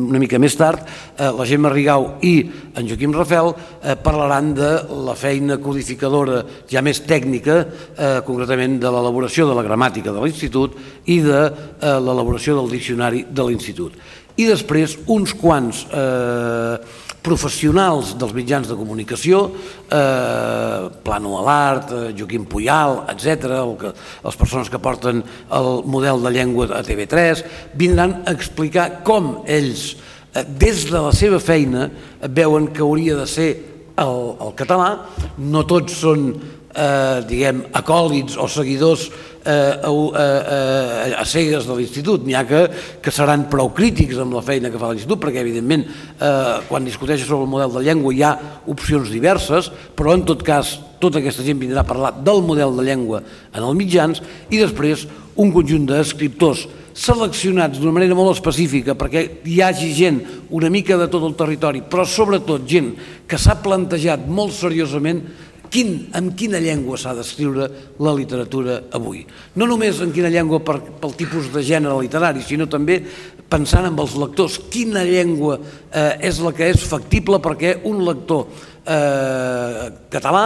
una 0.06 0.22
mica 0.22 0.40
més 0.40 0.56
tard, 0.56 0.86
eh, 1.18 1.32
la 1.34 1.48
Gemma 1.50 1.72
Rigau 1.74 2.12
i 2.24 2.36
en 2.78 2.88
Joaquim 2.88 3.16
Rafel 3.16 3.52
eh, 3.56 3.96
parlaran 3.98 4.54
de 4.56 4.72
la 5.08 5.16
feina 5.18 5.58
codificadora 5.58 6.44
ja 6.70 6.84
més 6.86 7.02
tècnica, 7.10 7.64
eh, 7.98 8.20
concretament 8.28 8.78
de 8.84 8.92
l'elaboració 8.94 9.50
de 9.50 9.58
la 9.58 9.66
gramàtica 9.66 10.14
de 10.14 10.22
l'institut 10.22 10.78
i 11.10 11.20
de 11.26 11.42
eh, 11.42 11.98
l'elaboració 12.06 12.60
del 12.60 12.70
diccionari 12.78 13.26
de 13.34 13.50
l'institut 13.50 13.98
i 14.36 14.48
després 14.50 14.98
uns 15.08 15.34
quants 15.40 15.86
eh, 15.92 16.78
professionals 17.26 18.14
dels 18.20 18.34
mitjans 18.38 18.70
de 18.70 18.78
comunicació, 18.78 19.46
eh, 19.90 20.90
Plano 21.06 21.38
Alart, 21.40 21.92
eh, 21.92 22.14
Joaquim 22.18 22.46
Puyal, 22.46 23.06
etc., 23.10 23.50
el 23.58 23.76
que, 23.82 23.94
les 24.26 24.36
persones 24.38 24.70
que 24.70 24.80
porten 24.80 25.24
el 25.52 25.70
model 25.86 26.22
de 26.22 26.32
llengua 26.36 26.70
a 26.78 26.84
TV3, 26.86 27.44
vindran 27.74 28.22
a 28.26 28.36
explicar 28.36 29.04
com 29.04 29.42
ells, 29.48 29.96
eh, 30.34 30.44
des 30.46 30.86
de 30.92 31.00
la 31.00 31.14
seva 31.14 31.40
feina, 31.40 31.90
veuen 32.30 32.68
que 32.68 32.86
hauria 32.86 33.16
de 33.16 33.28
ser 33.28 33.50
el, 33.98 34.36
el 34.42 34.54
català. 34.56 34.92
No 35.38 35.66
tots 35.66 35.98
són, 36.04 36.28
eh, 36.76 37.24
diguem, 37.26 37.66
acòlits 37.74 38.38
o 38.38 38.48
seguidors 38.48 39.10
eh, 39.46 39.80
a, 39.82 39.90
a, 39.90 40.26
a, 40.26 41.22
a 41.22 41.26
cegues 41.30 41.68
de 41.68 41.78
l'institut, 41.78 42.26
n'hi 42.26 42.36
ha 42.36 42.44
que, 42.50 42.64
que 43.02 43.14
seran 43.14 43.48
prou 43.52 43.72
crítics 43.78 44.20
amb 44.22 44.36
la 44.36 44.44
feina 44.46 44.72
que 44.74 44.82
fa 44.82 44.92
l'institut, 44.92 45.22
perquè 45.22 45.44
evidentment 45.46 45.86
eh, 45.86 46.56
quan 46.70 46.88
discuteix 46.88 47.24
sobre 47.24 47.46
el 47.46 47.54
model 47.54 47.78
de 47.78 47.86
llengua 47.86 48.14
hi 48.16 48.24
ha 48.26 48.34
opcions 48.72 49.14
diverses, 49.14 49.70
però 49.96 50.18
en 50.18 50.26
tot 50.28 50.42
cas 50.46 50.78
tota 51.00 51.22
aquesta 51.22 51.46
gent 51.46 51.62
vindrà 51.62 51.84
a 51.84 51.88
parlar 51.88 52.16
del 52.26 52.42
model 52.46 52.74
de 52.78 52.88
llengua 52.88 53.22
en 53.52 53.62
els 53.62 53.78
mitjans 53.78 54.24
i 54.50 54.62
després 54.62 55.06
un 55.36 55.52
conjunt 55.54 55.86
d'escriptors 55.90 56.66
seleccionats 56.96 57.76
d'una 57.76 57.92
manera 57.92 58.16
molt 58.16 58.32
específica 58.32 58.96
perquè 58.96 59.26
hi 59.44 59.58
hagi 59.62 59.90
gent 59.94 60.22
una 60.56 60.70
mica 60.72 60.96
de 60.96 61.10
tot 61.12 61.26
el 61.28 61.36
territori, 61.36 61.84
però 61.84 62.06
sobretot 62.08 62.64
gent 62.64 62.94
que 63.28 63.40
s'ha 63.42 63.58
plantejat 63.60 64.24
molt 64.32 64.56
seriosament 64.56 65.20
quin, 65.76 65.96
en 66.16 66.30
quina 66.40 66.62
llengua 66.64 66.96
s'ha 67.00 67.12
d'escriure 67.18 67.68
la 68.00 68.14
literatura 68.16 68.78
avui. 68.96 69.26
No 69.60 69.68
només 69.68 70.00
en 70.04 70.14
quina 70.16 70.32
llengua 70.32 70.62
per, 70.64 70.78
pel 71.02 71.16
tipus 71.20 71.50
de 71.52 71.64
gènere 71.68 71.98
literari, 72.00 72.44
sinó 72.46 72.70
també 72.72 73.02
pensant 73.52 73.90
en 73.90 74.00
els 74.00 74.16
lectors, 74.18 74.56
quina 74.72 75.04
llengua 75.06 75.58
eh, 75.60 76.30
és 76.30 76.40
la 76.44 76.54
que 76.56 76.72
és 76.72 76.86
factible 76.88 77.42
perquè 77.44 77.76
un 77.92 78.06
lector 78.08 78.48
eh, 78.86 79.92
català 80.14 80.44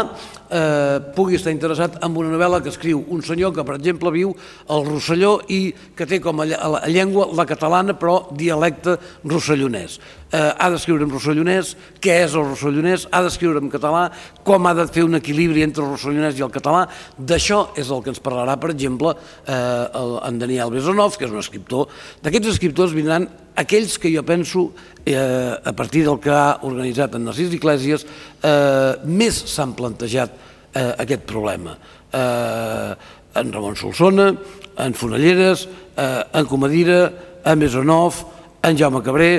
eh, 0.49 0.99
pugui 1.15 1.37
estar 1.37 1.53
interessat 1.53 1.99
en 2.03 2.15
una 2.17 2.31
novel·la 2.33 2.61
que 2.63 2.71
escriu 2.71 3.03
un 3.13 3.21
senyor 3.25 3.53
que, 3.55 3.65
per 3.65 3.77
exemple, 3.77 4.11
viu 4.15 4.33
al 4.71 4.85
Rosselló 4.87 5.39
i 5.51 5.73
que 5.95 6.07
té 6.09 6.19
com 6.23 6.41
a 6.41 6.47
llengua 6.89 7.29
la 7.35 7.45
catalana 7.49 7.95
però 7.99 8.29
dialecte 8.35 8.97
rossellonès. 9.23 9.99
Eh, 10.29 10.37
ha 10.37 10.69
d'escriure 10.69 11.05
en 11.05 11.11
rossellonès, 11.13 11.75
què 12.01 12.19
és 12.25 12.35
el 12.37 12.45
rossellonès, 12.51 13.07
ha 13.11 13.23
d'escriure 13.25 13.61
en 13.63 13.71
català, 13.73 14.07
com 14.45 14.67
ha 14.69 14.75
de 14.77 14.85
fer 14.87 15.05
un 15.07 15.17
equilibri 15.17 15.63
entre 15.65 15.83
el 15.85 15.95
rossellonès 15.95 16.37
i 16.37 16.45
el 16.45 16.53
català. 16.53 16.85
D'això 17.17 17.69
és 17.79 17.89
el 17.89 18.03
que 18.05 18.13
ens 18.13 18.21
parlarà, 18.23 18.57
per 18.61 18.71
exemple, 18.75 19.15
eh, 19.45 19.53
el, 20.01 20.17
en 20.29 20.41
Daniel 20.41 20.73
Besonov, 20.73 21.17
que 21.17 21.25
és 21.25 21.33
un 21.33 21.41
escriptor. 21.41 21.89
D'aquests 22.23 22.53
escriptors 22.55 22.93
vindran 22.93 23.27
aquells 23.59 23.99
que 23.99 24.11
jo 24.13 24.23
penso, 24.23 24.71
eh, 25.05 25.53
a 25.63 25.73
partir 25.75 26.05
del 26.05 26.19
que 26.19 26.31
ha 26.31 26.59
organitzat 26.63 27.15
en 27.15 27.25
Narcís 27.27 27.53
Iglesias, 27.53 28.05
eh, 28.41 28.95
més 29.03 29.35
s'han 29.51 29.75
plantejat 29.75 30.31
eh, 30.73 30.93
aquest 31.03 31.25
problema. 31.27 31.75
Eh, 32.13 32.95
en 33.39 33.53
Ramon 33.53 33.75
Solsona, 33.75 34.31
en 34.79 34.93
Fonelleres, 34.93 35.67
eh, 35.97 36.23
en 36.33 36.45
Comadira, 36.45 37.11
en 37.43 37.59
Mesonov, 37.59 38.25
en 38.63 38.77
Jaume 38.77 39.01
Cabré, 39.03 39.31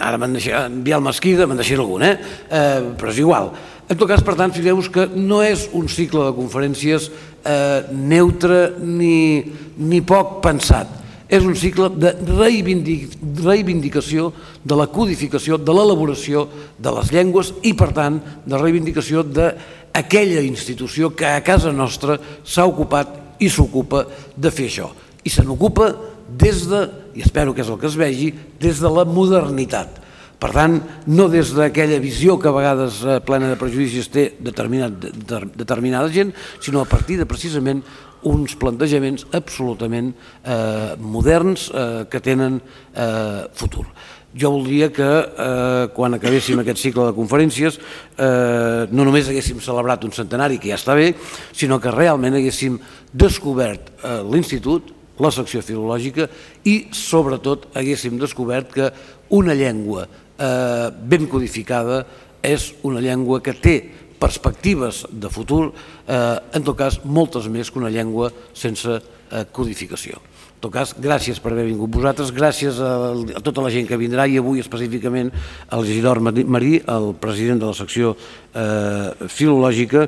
ara 0.00 0.18
m'han 0.18 0.36
deixat, 0.36 0.68
en 0.68 0.82
Biel 0.84 1.02
Mesquida, 1.04 1.46
m'han 1.46 1.60
deixat 1.60 1.80
algun, 1.80 2.04
eh? 2.04 2.16
eh? 2.48 2.80
però 2.96 3.12
és 3.12 3.20
igual. 3.20 3.52
En 3.88 3.96
tot 4.00 4.08
cas, 4.08 4.22
per 4.24 4.36
tant, 4.36 4.52
fixeu-vos 4.52 4.88
que 4.88 5.08
no 5.12 5.42
és 5.44 5.68
un 5.76 5.88
cicle 5.92 6.24
de 6.24 6.36
conferències 6.36 7.10
eh, 7.44 7.80
neutre 7.92 8.74
ni, 8.80 9.44
ni 9.76 10.00
poc 10.00 10.40
pensat 10.44 11.03
és 11.28 11.44
un 11.44 11.54
cicle 11.56 11.88
de 11.88 12.12
reivindic 12.36 13.14
reivindicació 13.44 14.30
de 14.64 14.76
la 14.76 14.86
codificació, 14.92 15.56
de 15.56 15.72
l'elaboració 15.72 16.46
de 16.78 16.92
les 16.98 17.12
llengües 17.12 17.52
i, 17.62 17.72
per 17.76 17.92
tant, 17.96 18.20
de 18.44 18.60
reivindicació 18.60 19.24
d'aquella 19.24 20.44
institució 20.44 21.14
que 21.16 21.26
a 21.26 21.42
casa 21.44 21.72
nostra 21.72 22.18
s'ha 22.44 22.68
ocupat 22.68 23.40
i 23.40 23.48
s'ocupa 23.50 24.04
de 24.36 24.52
fer 24.52 24.68
això. 24.68 24.90
I 25.24 25.32
se 25.32 25.44
n'ocupa 25.44 25.92
des 26.28 26.66
de, 26.68 26.86
i 27.16 27.24
espero 27.24 27.54
que 27.54 27.64
és 27.64 27.70
el 27.72 27.78
que 27.80 27.88
es 27.88 27.98
vegi, 27.98 28.32
des 28.60 28.80
de 28.80 28.90
la 28.90 29.04
modernitat. 29.08 30.00
Per 30.40 30.50
tant, 30.52 30.74
no 31.08 31.28
des 31.32 31.54
d'aquella 31.56 32.00
visió 32.02 32.36
que 32.36 32.50
a 32.50 32.52
vegades 32.52 32.98
eh, 33.00 33.20
plena 33.24 33.48
de 33.48 33.56
prejudicis 33.56 34.10
té 34.12 34.26
determinada 34.44 36.10
gent, 36.12 36.34
sinó 36.60 36.82
a 36.82 36.88
partir 36.90 37.16
de 37.16 37.28
precisament 37.28 37.80
uns 38.24 38.56
plantejaments 38.58 39.26
absolutament 39.36 40.12
eh, 40.42 40.94
moderns 40.98 41.68
eh, 41.70 42.04
que 42.10 42.20
tenen 42.24 42.60
eh, 42.60 43.44
futur. 43.54 43.86
Jo 44.34 44.50
voldria 44.50 44.88
que 44.90 45.06
eh, 45.06 45.84
quan 45.94 46.16
acabéssim 46.16 46.58
aquest 46.58 46.82
cicle 46.82 47.06
de 47.06 47.14
conferències 47.14 47.78
eh, 47.78 48.88
no 48.90 49.06
només 49.06 49.30
haguéssim 49.30 49.60
celebrat 49.62 50.02
un 50.04 50.14
centenari, 50.16 50.58
que 50.58 50.72
ja 50.72 50.80
està 50.80 50.96
bé, 50.98 51.12
sinó 51.54 51.78
que 51.78 51.92
realment 51.94 52.34
haguéssim 52.40 52.80
descobert 53.12 53.92
eh, 54.02 54.20
l'institut, 54.26 54.90
la 55.22 55.30
secció 55.30 55.62
filològica 55.62 56.26
i 56.66 56.88
sobretot 56.90 57.68
haguéssim 57.78 58.18
descobert 58.18 58.72
que 58.74 58.90
una 59.38 59.54
llengua 59.54 60.08
eh, 60.08 60.90
ben 60.90 61.28
codificada 61.30 62.02
és 62.44 62.72
una 62.82 63.00
llengua 63.00 63.40
que 63.40 63.54
té 63.54 63.76
perspectives 64.20 65.04
de 65.10 65.30
futur, 65.30 65.72
eh, 66.06 66.38
en 66.52 66.64
tot 66.64 66.78
cas, 66.78 67.00
moltes 67.04 67.48
més 67.48 67.70
que 67.70 67.80
una 67.82 67.92
llengua 67.92 68.30
sense 68.52 69.00
eh, 69.00 69.44
codificació. 69.52 70.20
En 70.64 70.70
tot 70.70 70.72
cas, 70.72 70.94
gràcies 70.96 71.36
per 71.44 71.50
haver 71.52 71.66
vingut 71.66 71.90
vosaltres, 71.92 72.30
gràcies 72.32 72.78
a, 72.80 73.40
tota 73.44 73.60
la 73.60 73.68
gent 73.68 73.84
que 73.84 73.98
vindrà 74.00 74.24
i 74.24 74.38
avui 74.40 74.62
específicament 74.62 75.28
al 75.76 75.84
Gidor 75.84 76.22
Marí, 76.24 76.78
el 76.88 77.10
president 77.20 77.60
de 77.60 77.68
la 77.68 77.76
secció 77.76 78.14
eh, 78.16 79.28
filològica, 79.28 80.06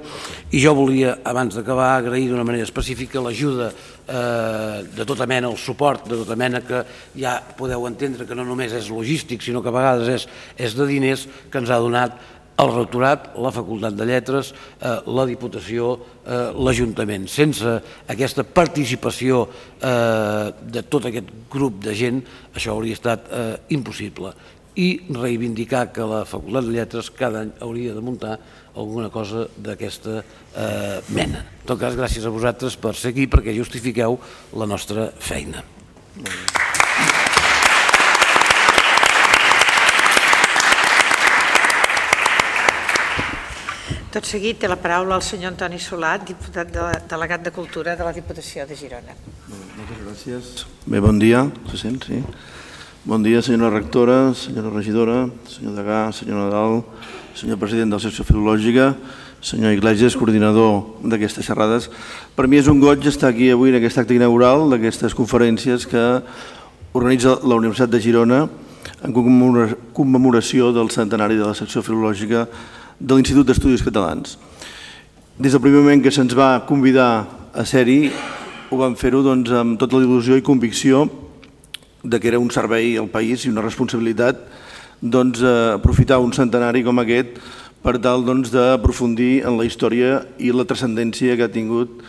i 0.56 0.62
jo 0.62 0.72
volia, 0.78 1.18
abans 1.28 1.58
d'acabar, 1.58 1.90
agrair 1.98 2.30
d'una 2.30 2.46
manera 2.48 2.64
específica 2.64 3.20
l'ajuda 3.20 3.68
eh, 3.68 4.80
de 4.96 5.04
tota 5.04 5.28
mena, 5.28 5.50
el 5.52 5.60
suport 5.60 6.08
de 6.08 6.22
tota 6.22 6.38
mena 6.40 6.62
que 6.64 6.86
ja 7.20 7.36
podeu 7.58 7.84
entendre 7.90 8.24
que 8.24 8.38
no 8.38 8.46
només 8.48 8.72
és 8.72 8.88
logístic, 8.88 9.44
sinó 9.44 9.60
que 9.60 9.68
a 9.68 9.76
vegades 9.76 10.08
és, 10.14 10.26
és 10.56 10.78
de 10.78 10.88
diners 10.88 11.26
que 11.50 11.60
ens 11.60 11.68
ha 11.68 11.82
donat 11.84 12.16
el 12.56 12.72
rectorat, 12.72 13.30
la 13.36 13.52
Facultat 13.52 13.96
de 13.96 14.06
Lletres, 14.08 14.52
eh, 14.80 14.96
la 15.06 15.26
Diputació, 15.28 15.92
eh, 16.24 16.52
l'Ajuntament. 16.56 17.26
Sense 17.28 17.76
aquesta 18.08 18.44
participació 18.44 19.44
eh, 19.46 20.52
de 20.62 20.82
tot 20.88 21.08
aquest 21.08 21.32
grup 21.52 21.82
de 21.84 21.94
gent, 21.94 22.22
això 22.54 22.72
hauria 22.72 22.96
estat 22.96 23.28
eh, 23.30 23.56
impossible. 23.76 24.32
I 24.76 24.88
reivindicar 25.08 25.90
que 25.92 26.04
la 26.04 26.24
Facultat 26.28 26.68
de 26.68 26.76
Lletres 26.76 27.10
cada 27.10 27.44
any 27.44 27.52
hauria 27.64 27.94
de 27.96 28.04
muntar 28.04 28.36
alguna 28.76 29.08
cosa 29.10 29.46
d'aquesta 29.56 30.20
eh, 30.20 31.00
mena. 31.08 31.44
En 31.62 31.66
tot 31.72 31.80
cas, 31.80 31.96
gràcies 31.96 32.24
a 32.24 32.32
vosaltres 32.32 32.76
per 32.76 32.94
ser 32.96 33.14
aquí, 33.14 33.28
perquè 33.28 33.56
justifiqueu 33.56 34.20
la 34.56 34.68
nostra 34.68 35.10
feina. 35.16 35.64
Molt 36.16 36.32
bé. 36.32 36.65
Tot 44.16 44.24
seguit 44.24 44.56
té 44.56 44.64
la 44.64 44.78
paraula 44.80 45.18
el 45.18 45.20
senyor 45.20 45.50
Antoni 45.52 45.76
Solat, 45.76 46.22
diputat 46.24 46.70
de, 46.72 46.84
delegat 47.04 47.42
de 47.44 47.50
Cultura 47.52 47.92
de 47.98 48.04
la 48.06 48.14
Diputació 48.16 48.62
de 48.64 48.72
Girona. 48.72 49.12
Moltes 49.44 49.98
gràcies. 50.06 50.46
Bé, 50.88 51.02
bon 51.04 51.18
dia. 51.20 51.42
Se 51.68 51.76
sent, 51.82 51.98
sí? 52.08 52.22
Bon 53.04 53.20
dia, 53.20 53.42
senyora 53.44 53.68
rectora, 53.74 54.30
senyora 54.32 54.70
regidora, 54.72 55.18
senyor 55.52 55.74
Degà, 55.76 55.98
senyor 56.16 56.40
Nadal, 56.40 56.78
senyor 57.36 57.60
president 57.60 57.92
de 57.92 57.98
la 57.98 58.04
secció 58.06 58.24
filològica, 58.24 58.86
senyor 59.44 59.76
Iglesias, 59.76 60.16
coordinador 60.16 60.96
d'aquestes 61.04 61.44
xerrades. 61.50 61.90
Per 62.32 62.48
mi 62.48 62.56
és 62.62 62.72
un 62.72 62.80
goig 62.80 63.04
estar 63.04 63.34
aquí 63.34 63.50
avui 63.52 63.74
en 63.74 63.76
aquest 63.82 64.00
acte 64.00 64.16
inaugural 64.16 64.64
d'aquestes 64.72 65.12
conferències 65.18 65.84
que 65.92 66.06
organitza 66.96 67.36
la 67.44 67.60
Universitat 67.60 67.92
de 67.92 68.00
Girona 68.00 68.40
en 69.04 69.12
commemoració 69.12 70.72
del 70.72 70.88
centenari 70.88 71.36
de 71.36 71.44
la 71.52 71.58
secció 71.60 71.84
filològica 71.84 72.46
de 72.48 72.75
l'Institut 73.00 73.44
d'Estudis 73.44 73.82
Catalans. 73.84 74.38
des 75.38 75.52
del 75.52 75.60
primer 75.60 75.82
moment 75.82 76.02
que 76.02 76.10
se'ns 76.10 76.32
va 76.32 76.64
convidar 76.66 77.28
a 77.52 77.64
ser-hi, 77.64 78.10
ho 78.70 78.76
vam 78.76 78.94
fer-ho 78.96 79.22
doncs, 79.22 79.50
amb 79.52 79.78
tota 79.78 79.98
la 79.98 80.06
il·lusió 80.06 80.38
i 80.38 80.42
convicció 80.42 81.10
de 82.02 82.18
que 82.18 82.28
era 82.28 82.38
un 82.38 82.48
servei 82.50 82.96
al 82.96 83.08
país 83.08 83.44
i 83.44 83.50
una 83.50 83.60
responsabilitat 83.60 84.40
doncs, 85.02 85.42
eh, 85.42 85.74
aprofitar 85.74 86.20
un 86.20 86.32
centenari 86.32 86.82
com 86.82 86.98
aquest 86.98 87.36
per 87.82 87.98
tal 88.00 88.24
doncs, 88.24 88.48
d'aprofundir 88.50 89.44
en 89.44 89.58
la 89.58 89.66
història 89.68 90.24
i 90.38 90.50
la 90.50 90.64
transcendència 90.64 91.36
que 91.36 91.44
ha 91.44 91.52
tingut 91.52 92.00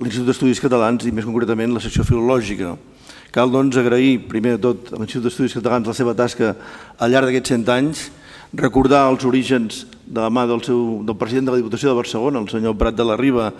l'Institut 0.00 0.26
d'Estudis 0.26 0.58
Catalans 0.58 1.06
i 1.06 1.12
més 1.12 1.24
concretament 1.24 1.72
la 1.72 1.80
secció 1.80 2.02
filològica. 2.02 2.74
Cal 3.30 3.50
doncs, 3.54 3.76
agrair 3.76 4.26
primer 4.26 4.58
de 4.58 4.62
tot 4.66 4.90
a 4.90 4.98
l'Institut 4.98 5.30
d'Estudis 5.30 5.54
Catalans 5.54 5.86
la 5.86 5.94
seva 5.94 6.14
tasca 6.14 6.56
al 6.98 7.10
llarg 7.10 7.30
d'aquests 7.30 7.54
100 7.54 7.68
anys, 7.70 8.10
recordar 8.52 9.06
els 9.10 9.24
orígens 9.24 9.86
de 10.06 10.20
la 10.20 10.30
mà 10.30 10.44
del, 10.46 10.62
seu, 10.64 11.00
del 11.04 11.16
president 11.16 11.48
de 11.48 11.54
la 11.54 11.60
Diputació 11.62 11.90
de 11.90 11.98
Barcelona, 11.98 12.42
el 12.42 12.50
senyor 12.52 12.76
Prat 12.80 12.96
de 12.96 13.06
la 13.06 13.16
Riba, 13.16 13.50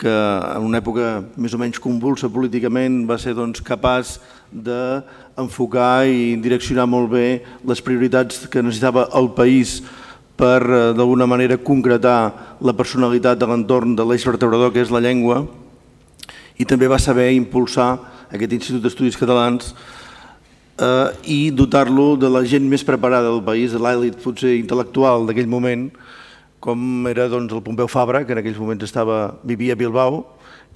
que 0.00 0.10
en 0.10 0.64
una 0.64 0.80
època 0.80 1.20
més 1.36 1.52
o 1.52 1.60
menys 1.60 1.80
convulsa 1.82 2.30
políticament 2.32 3.02
va 3.08 3.18
ser 3.20 3.34
doncs, 3.36 3.60
capaç 3.60 4.16
d'enfocar 4.50 6.08
i 6.08 6.36
direccionar 6.40 6.86
molt 6.88 7.10
bé 7.12 7.26
les 7.68 7.82
prioritats 7.84 8.46
que 8.48 8.62
necessitava 8.64 9.10
el 9.20 9.28
país 9.36 9.80
per 10.40 10.60
eh, 10.64 10.80
d'alguna 10.96 11.28
manera 11.28 11.60
concretar 11.60 12.56
la 12.64 12.72
personalitat 12.76 13.38
de 13.38 13.48
l'entorn 13.50 13.92
de 13.96 14.06
l'eix 14.08 14.24
vertebrador 14.24 14.72
que 14.72 14.80
és 14.80 14.92
la 14.92 15.02
llengua. 15.04 15.44
I 16.56 16.64
també 16.64 16.88
va 16.88 16.98
saber 16.98 17.30
impulsar 17.36 17.92
aquest 18.32 18.56
Institut 18.56 18.82
d'Estudis 18.84 19.20
Catalans 19.20 19.74
eh, 20.80 21.08
i 21.24 21.38
dotar-lo 21.50 22.16
de 22.16 22.30
la 22.32 22.42
gent 22.48 22.66
més 22.68 22.84
preparada 22.86 23.28
del 23.28 23.44
país, 23.44 23.74
de 23.74 23.80
l'èlit 23.82 24.18
potser 24.22 24.56
intel·lectual 24.58 25.28
d'aquell 25.28 25.50
moment, 25.50 25.90
com 26.60 27.08
era 27.08 27.28
doncs, 27.32 27.52
el 27.56 27.64
Pompeu 27.64 27.88
Fabra, 27.88 28.24
que 28.24 28.34
en 28.34 28.40
aquells 28.42 28.60
moments 28.60 28.84
estava, 28.84 29.36
vivia 29.44 29.76
a 29.76 29.80
Bilbao 29.80 30.24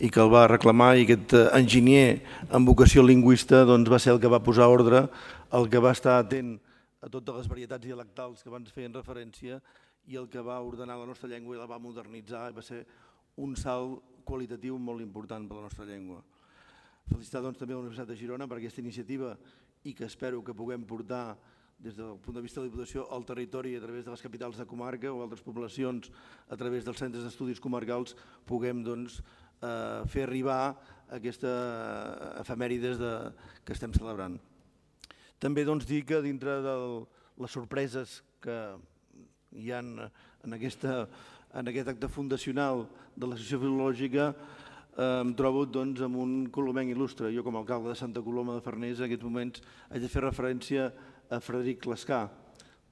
i 0.01 0.09
que 0.11 0.23
el 0.23 0.31
va 0.33 0.47
reclamar 0.51 0.95
i 0.97 1.05
aquest 1.05 1.35
eh, 1.37 1.47
enginyer 1.59 2.21
amb 2.51 2.69
vocació 2.69 3.05
lingüista 3.05 3.65
doncs, 3.69 3.91
va 3.93 4.01
ser 4.01 4.15
el 4.15 4.21
que 4.21 4.31
va 4.31 4.43
posar 4.45 4.69
ordre, 4.73 5.07
el 5.55 5.69
que 5.71 5.83
va 5.83 5.93
estar 5.95 6.19
atent 6.23 6.57
a 7.05 7.11
totes 7.13 7.37
les 7.43 7.49
varietats 7.51 7.85
dialectals 7.85 8.43
que 8.43 8.49
abans 8.49 8.73
feien 8.73 8.95
referència 8.97 9.61
i 10.09 10.17
el 10.21 10.29
que 10.29 10.41
va 10.45 10.61
ordenar 10.61 10.97
la 10.99 11.09
nostra 11.09 11.29
llengua 11.29 11.57
i 11.57 11.61
la 11.61 11.69
va 11.69 11.81
modernitzar 11.81 12.49
i 12.51 12.57
va 12.57 12.65
ser 12.65 12.83
un 13.41 13.55
salt 13.57 14.25
qualitatiu 14.25 14.79
molt 14.81 15.05
important 15.05 15.45
per 15.49 15.59
la 15.59 15.67
nostra 15.69 15.85
llengua. 15.85 16.23
Felicitar 17.11 17.43
doncs, 17.45 17.59
també 17.61 17.75
a 17.75 17.77
la 17.77 17.85
Universitat 17.85 18.09
de 18.09 18.17
Girona 18.17 18.49
per 18.49 18.57
aquesta 18.57 18.81
iniciativa 18.81 19.35
i 19.85 19.95
que 19.95 20.09
espero 20.09 20.43
que 20.45 20.57
puguem 20.57 20.85
portar 20.89 21.37
des 21.79 21.97
del 21.97 22.17
punt 22.23 22.37
de 22.37 22.43
vista 22.43 22.61
de 22.61 22.67
la 22.67 22.71
Diputació 22.71 23.05
al 23.13 23.27
territori 23.29 23.75
a 23.77 23.83
través 23.83 24.05
de 24.05 24.13
les 24.13 24.23
capitals 24.23 24.57
de 24.57 24.67
comarca 24.67 25.13
o 25.13 25.21
altres 25.23 25.43
poblacions 25.45 26.11
a 26.49 26.57
través 26.57 26.85
dels 26.87 26.99
centres 26.99 27.25
d'estudis 27.27 27.61
comarcals 27.61 28.17
puguem 28.49 28.83
doncs, 28.87 29.21
eh, 29.61 30.01
fer 30.09 30.25
arribar 30.25 30.75
aquesta 31.13 31.53
efemèrides 32.41 32.99
de, 32.99 33.13
que 33.65 33.77
estem 33.77 33.93
celebrant. 33.93 34.39
També 35.39 35.65
doncs, 35.69 35.85
dir 35.85 36.05
que 36.09 36.23
dintre 36.25 36.61
de 36.65 36.75
les 37.43 37.53
sorpreses 37.53 38.23
que 38.41 38.59
hi 39.53 39.71
ha 39.71 39.83
en, 39.83 40.57
aquesta, 40.57 41.05
en 41.53 41.69
aquest 41.69 41.91
acte 41.93 42.09
fundacional 42.09 42.87
de 43.15 43.29
l'associació 43.29 43.61
filològica 43.67 44.33
em 44.95 45.33
trobo 45.35 45.65
doncs, 45.67 46.01
amb 46.07 46.19
un 46.23 46.35
colomenc 46.55 46.93
il·lustre. 46.93 47.33
Jo 47.35 47.43
com 47.43 47.57
a 47.57 47.63
alcalde 47.65 47.91
de 47.91 47.99
Santa 47.99 48.23
Coloma 48.23 48.55
de 48.55 48.63
Farners 48.63 49.01
en 49.01 49.09
aquests 49.09 49.27
moments 49.27 49.63
haig 49.91 50.03
de 50.05 50.11
fer 50.11 50.23
referència 50.23 50.91
a 51.31 51.41
Frederic 51.43 51.83
Clascà. 51.83 52.29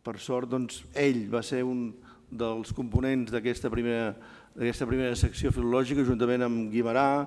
Per 0.03 0.17
sort, 0.19 0.51
doncs, 0.51 0.83
ell 0.99 1.29
va 1.31 1.45
ser 1.47 1.63
un 1.63 1.93
dels 2.33 2.73
components 2.75 3.31
d'aquesta 3.31 3.71
primera, 3.71 4.17
primera 4.57 5.15
secció 5.15 5.53
filològica, 5.55 6.03
juntament 6.03 6.43
amb 6.43 6.73
Guimarà, 6.73 7.27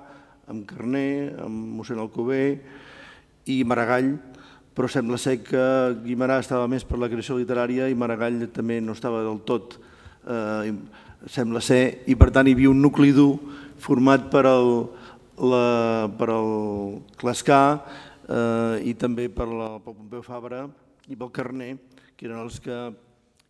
amb 0.52 0.66
Carné, 0.68 1.32
amb 1.40 1.78
mossèn 1.78 2.02
Alcover 2.02 2.60
i 3.48 3.62
Maragall, 3.64 4.16
però 4.76 4.90
sembla 4.92 5.18
ser 5.22 5.38
que 5.46 5.64
Guimarà 6.04 6.42
estava 6.42 6.68
més 6.68 6.84
per 6.84 7.00
la 7.00 7.08
creació 7.08 7.38
literària 7.40 7.88
i 7.88 7.96
Maragall 7.96 8.50
també 8.52 8.82
no 8.84 8.98
estava 8.98 9.24
del 9.24 9.40
tot, 9.48 9.78
eh, 10.28 10.74
sembla 11.32 11.62
ser, 11.64 12.04
i 12.12 12.18
per 12.20 12.34
tant 12.36 12.50
hi 12.50 12.58
havia 12.58 12.74
un 12.74 12.82
nucli 12.84 13.14
dur 13.16 13.38
format 13.82 14.30
per 14.32 14.46
el, 14.50 14.72
la, 15.42 16.08
per 16.18 16.30
el 16.34 16.52
Clascà 17.20 17.62
eh, 18.28 18.86
i 18.88 18.94
també 19.00 19.28
per 19.30 19.48
la, 19.50 19.76
Pompeu 19.84 20.24
Fabra, 20.26 20.66
i 21.10 21.18
pel 21.18 21.34
Carner, 21.34 21.76
que 22.16 22.30
eren 22.30 22.42
els 22.42 22.62
que 22.64 22.78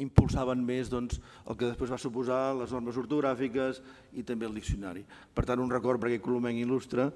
impulsaven 0.02 0.60
més 0.66 0.90
doncs, 0.92 1.22
el 1.48 1.56
que 1.56 1.70
després 1.70 1.94
va 1.94 2.00
suposar 2.02 2.40
les 2.58 2.74
normes 2.76 2.98
ortogràfiques 3.00 3.80
i 4.20 4.26
també 4.28 4.48
el 4.48 4.58
diccionari. 4.58 5.06
Per 5.06 5.46
tant, 5.48 5.62
un 5.64 5.72
record 5.72 6.02
per 6.02 6.10
aquest 6.10 6.26
colomenc 6.26 6.60
il·lustre 6.60 7.08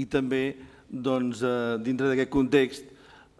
i 0.00 0.06
també, 0.08 0.56
doncs, 0.88 1.42
eh, 1.44 1.76
dintre 1.84 2.08
d'aquest 2.08 2.32
context, 2.32 2.88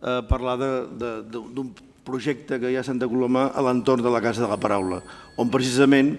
eh, 0.03 0.21
parlar 0.29 0.59
d'un 0.61 1.73
projecte 2.05 2.59
que 2.61 2.69
hi 2.69 2.77
ha 2.77 2.83
a 2.83 2.85
Santa 2.85 3.09
Coloma 3.09 3.47
a 3.55 3.63
l'entorn 3.63 4.03
de 4.03 4.11
la 4.11 4.21
Casa 4.21 4.43
de 4.43 4.51
la 4.51 4.61
Paraula, 4.61 5.01
on 5.39 5.49
precisament 5.49 6.17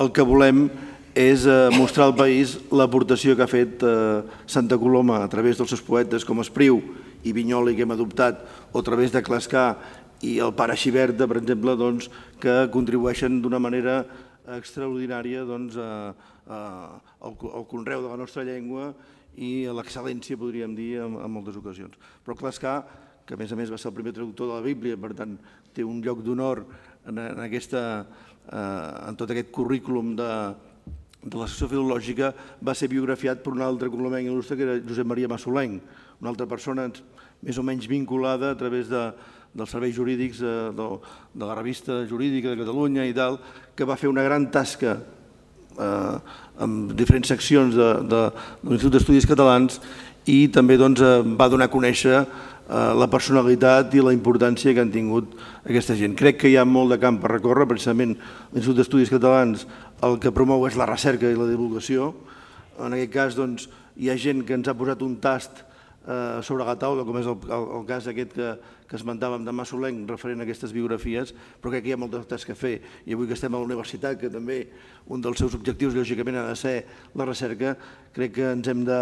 el 0.00 0.10
que 0.10 0.24
volem 0.24 0.66
és 0.66 0.95
eh, 1.48 1.70
mostrar 1.72 2.10
al 2.10 2.16
país 2.16 2.58
l'aportació 2.68 3.32
que 3.32 3.44
ha 3.46 3.48
fet 3.48 3.80
eh, 3.80 4.20
Santa 4.44 4.76
Coloma 4.76 5.22
a 5.24 5.28
través 5.32 5.56
dels 5.56 5.70
seus 5.72 5.80
poetes 5.80 6.26
com 6.28 6.42
Espriu 6.42 6.82
i 7.24 7.32
Vinyoli 7.32 7.72
que 7.72 7.86
hem 7.86 7.94
adoptat, 7.94 8.42
o 8.68 8.82
a 8.82 8.84
través 8.84 9.14
de 9.14 9.22
Clascar 9.24 9.78
i 10.20 10.34
el 10.44 10.52
pare 10.52 10.76
Xiberta, 10.76 11.24
per 11.24 11.38
exemple, 11.40 11.72
doncs, 11.80 12.10
que 12.36 12.66
contribueixen 12.74 13.40
d'una 13.40 13.56
manera 13.56 14.02
extraordinària 14.58 15.46
doncs, 15.48 15.80
a, 15.80 16.60
al, 17.24 17.64
conreu 17.72 18.04
de 18.04 18.12
la 18.12 18.20
nostra 18.20 18.44
llengua 18.44 18.92
i 19.40 19.64
a 19.64 19.72
l'excel·lència, 19.72 20.36
podríem 20.36 20.76
dir, 20.76 20.98
en, 21.00 21.16
moltes 21.32 21.56
ocasions. 21.56 21.96
Però 22.28 22.36
Clascar, 22.36 22.76
que 23.24 23.40
a 23.40 23.40
més 23.40 23.56
a 23.56 23.56
més 23.56 23.72
va 23.72 23.80
ser 23.80 23.88
el 23.88 23.96
primer 23.96 24.12
traductor 24.12 24.52
de 24.52 24.60
la 24.60 24.68
Bíblia, 24.68 25.00
per 25.00 25.14
tant 25.16 25.34
té 25.72 25.80
un 25.80 26.04
lloc 26.04 26.20
d'honor 26.20 26.66
en, 27.08 27.18
en, 27.24 27.44
aquesta, 27.48 27.82
eh, 28.52 29.08
en 29.08 29.16
tot 29.16 29.32
aquest 29.32 29.48
currículum 29.48 30.12
de, 30.20 30.30
de 31.22 31.38
la 31.38 31.46
secció 31.48 31.68
filològica, 31.70 32.32
va 32.62 32.74
ser 32.74 32.90
biografiat 32.92 33.42
per 33.42 33.54
un 33.54 33.64
altre 33.64 33.90
colomenc 33.90 34.28
il·lustre 34.28 34.56
que 34.58 34.66
era 34.66 34.76
Josep 34.82 35.08
Maria 35.08 35.30
Massolenc, 35.30 35.82
una 36.20 36.30
altra 36.32 36.46
persona 36.46 36.86
més 37.42 37.58
o 37.58 37.64
menys 37.66 37.88
vinculada 37.90 38.52
a 38.52 38.58
través 38.58 38.88
de, 38.88 39.02
dels 39.56 39.72
serveis 39.72 39.96
jurídics 39.96 40.40
de, 40.44 40.52
eh, 40.52 40.72
de, 40.76 40.88
de 41.34 41.44
la 41.44 41.54
revista 41.54 42.00
jurídica 42.08 42.52
de 42.52 42.60
Catalunya 42.62 43.06
i 43.08 43.14
tal, 43.16 43.40
que 43.76 43.88
va 43.88 43.98
fer 43.98 44.10
una 44.12 44.24
gran 44.24 44.50
tasca 44.52 44.98
eh, 45.76 46.16
amb 46.62 46.92
diferents 46.96 47.32
seccions 47.32 47.76
de, 47.76 47.90
de, 48.08 48.22
de 48.62 48.70
l'Institut 48.70 48.98
d'Estudis 48.98 49.28
Catalans 49.28 49.80
i 50.26 50.48
també 50.52 50.76
doncs, 50.78 51.00
eh, 51.00 51.22
va 51.38 51.48
donar 51.48 51.68
a 51.70 51.72
conèixer 51.72 52.16
eh, 52.18 52.26
la 52.98 53.08
personalitat 53.10 53.94
i 53.94 54.02
la 54.02 54.14
importància 54.14 54.74
que 54.74 54.82
han 54.82 54.92
tingut 54.92 55.36
aquesta 55.64 55.96
gent. 55.98 56.16
Crec 56.18 56.40
que 56.42 56.50
hi 56.50 56.56
ha 56.58 56.66
molt 56.66 56.94
de 56.94 57.00
camp 57.02 57.20
per 57.22 57.30
recórrer, 57.36 57.68
precisament 57.70 58.16
l'Institut 58.16 58.82
d'Estudis 58.82 59.12
Catalans 59.12 59.66
el 60.06 60.18
que 60.20 60.34
promou 60.34 60.66
és 60.66 60.76
la 60.76 60.88
recerca 60.90 61.30
i 61.30 61.38
la 61.38 61.48
divulgació. 61.48 62.12
En 62.82 62.92
aquest 62.92 63.12
cas 63.14 63.38
doncs, 63.38 63.70
hi 63.96 64.10
ha 64.10 64.18
gent 64.20 64.42
que 64.44 64.56
ens 64.58 64.68
ha 64.68 64.76
posat 64.76 65.02
un 65.06 65.16
tast 65.22 65.62
eh, 65.62 66.42
sobre 66.42 66.66
la 66.66 66.76
taula, 66.76 67.04
com 67.06 67.18
és 67.20 67.28
el, 67.30 67.38
el, 67.46 67.68
el 67.78 67.86
cas 67.88 68.10
aquest 68.10 68.34
que, 68.34 68.50
que 68.90 68.98
esmentàvem 68.98 69.46
de 69.46 69.54
Massolenc 69.54 70.10
referent 70.10 70.42
a 70.42 70.46
aquestes 70.46 70.74
biografies, 70.74 71.32
però 71.62 71.72
crec 71.72 71.86
que 71.86 71.92
hi 71.92 71.96
ha 71.96 72.02
moltes 72.02 72.26
tasques 72.28 72.58
a 72.58 72.60
fer. 72.60 72.76
I 73.06 73.16
avui 73.16 73.30
que 73.30 73.38
estem 73.38 73.54
a 73.54 73.62
la 73.62 73.68
universitat, 73.70 74.18
que 74.20 74.30
també 74.32 74.64
un 75.06 75.22
dels 75.22 75.38
seus 75.38 75.54
objectius 75.58 75.96
lògicament 75.96 76.42
ha 76.42 76.46
de 76.50 76.58
ser 76.58 76.76
la 77.14 77.26
recerca, 77.26 77.76
crec 78.16 78.36
que 78.36 78.52
ens 78.52 78.68
hem 78.68 78.84
de 78.86 79.00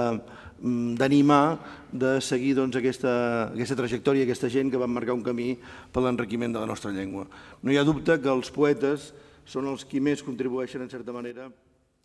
d'animar 0.60 1.58
de 1.92 2.16
seguir 2.24 2.54
doncs, 2.56 2.76
aquesta, 2.78 3.12
aquesta 3.50 3.76
trajectòria, 3.78 4.24
aquesta 4.24 4.50
gent 4.52 4.70
que 4.72 4.80
va 4.80 4.88
marcar 4.90 5.16
un 5.16 5.24
camí 5.26 5.54
per 5.92 6.04
l'enriquiment 6.04 6.54
de 6.54 6.62
la 6.62 6.70
nostra 6.70 6.92
llengua. 6.94 7.26
No 7.62 7.72
hi 7.72 7.78
ha 7.78 7.84
dubte 7.86 8.20
que 8.20 8.32
els 8.32 8.50
poetes 8.54 9.12
són 9.44 9.68
els 9.68 9.84
qui 9.84 10.00
més 10.00 10.22
contribueixen, 10.24 10.82
en 10.82 10.92
certa 10.92 11.12
manera, 11.12 11.50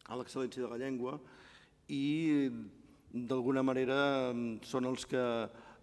a 0.09 0.17
l'excel·lència 0.17 0.65
de 0.65 0.69
la 0.71 0.79
llengua 0.81 1.19
i 1.89 2.49
d'alguna 3.13 3.63
manera 3.65 4.31
són 4.65 4.85
els 4.89 5.05
que 5.09 5.23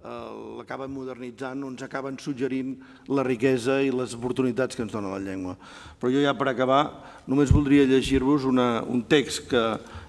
l'acaben 0.04 0.90
modernitzant 0.92 1.64
o 1.64 1.70
ens 1.72 1.82
acaben 1.82 2.18
suggerint 2.18 2.76
la 3.09 3.24
riquesa 3.26 3.80
i 3.82 3.90
les 3.90 4.14
oportunitats 4.14 4.76
que 4.76 4.85
ens 4.85 4.92
dona 4.92 5.11
la 5.14 5.22
llengua. 5.22 5.56
Però 5.98 6.12
jo 6.12 6.22
ja 6.22 6.37
per 6.38 6.48
acabar 6.52 6.82
només 7.26 7.50
voldria 7.50 7.88
llegir-vos 7.88 8.44
un 8.46 9.02
text 9.09 9.48
que 9.50 9.64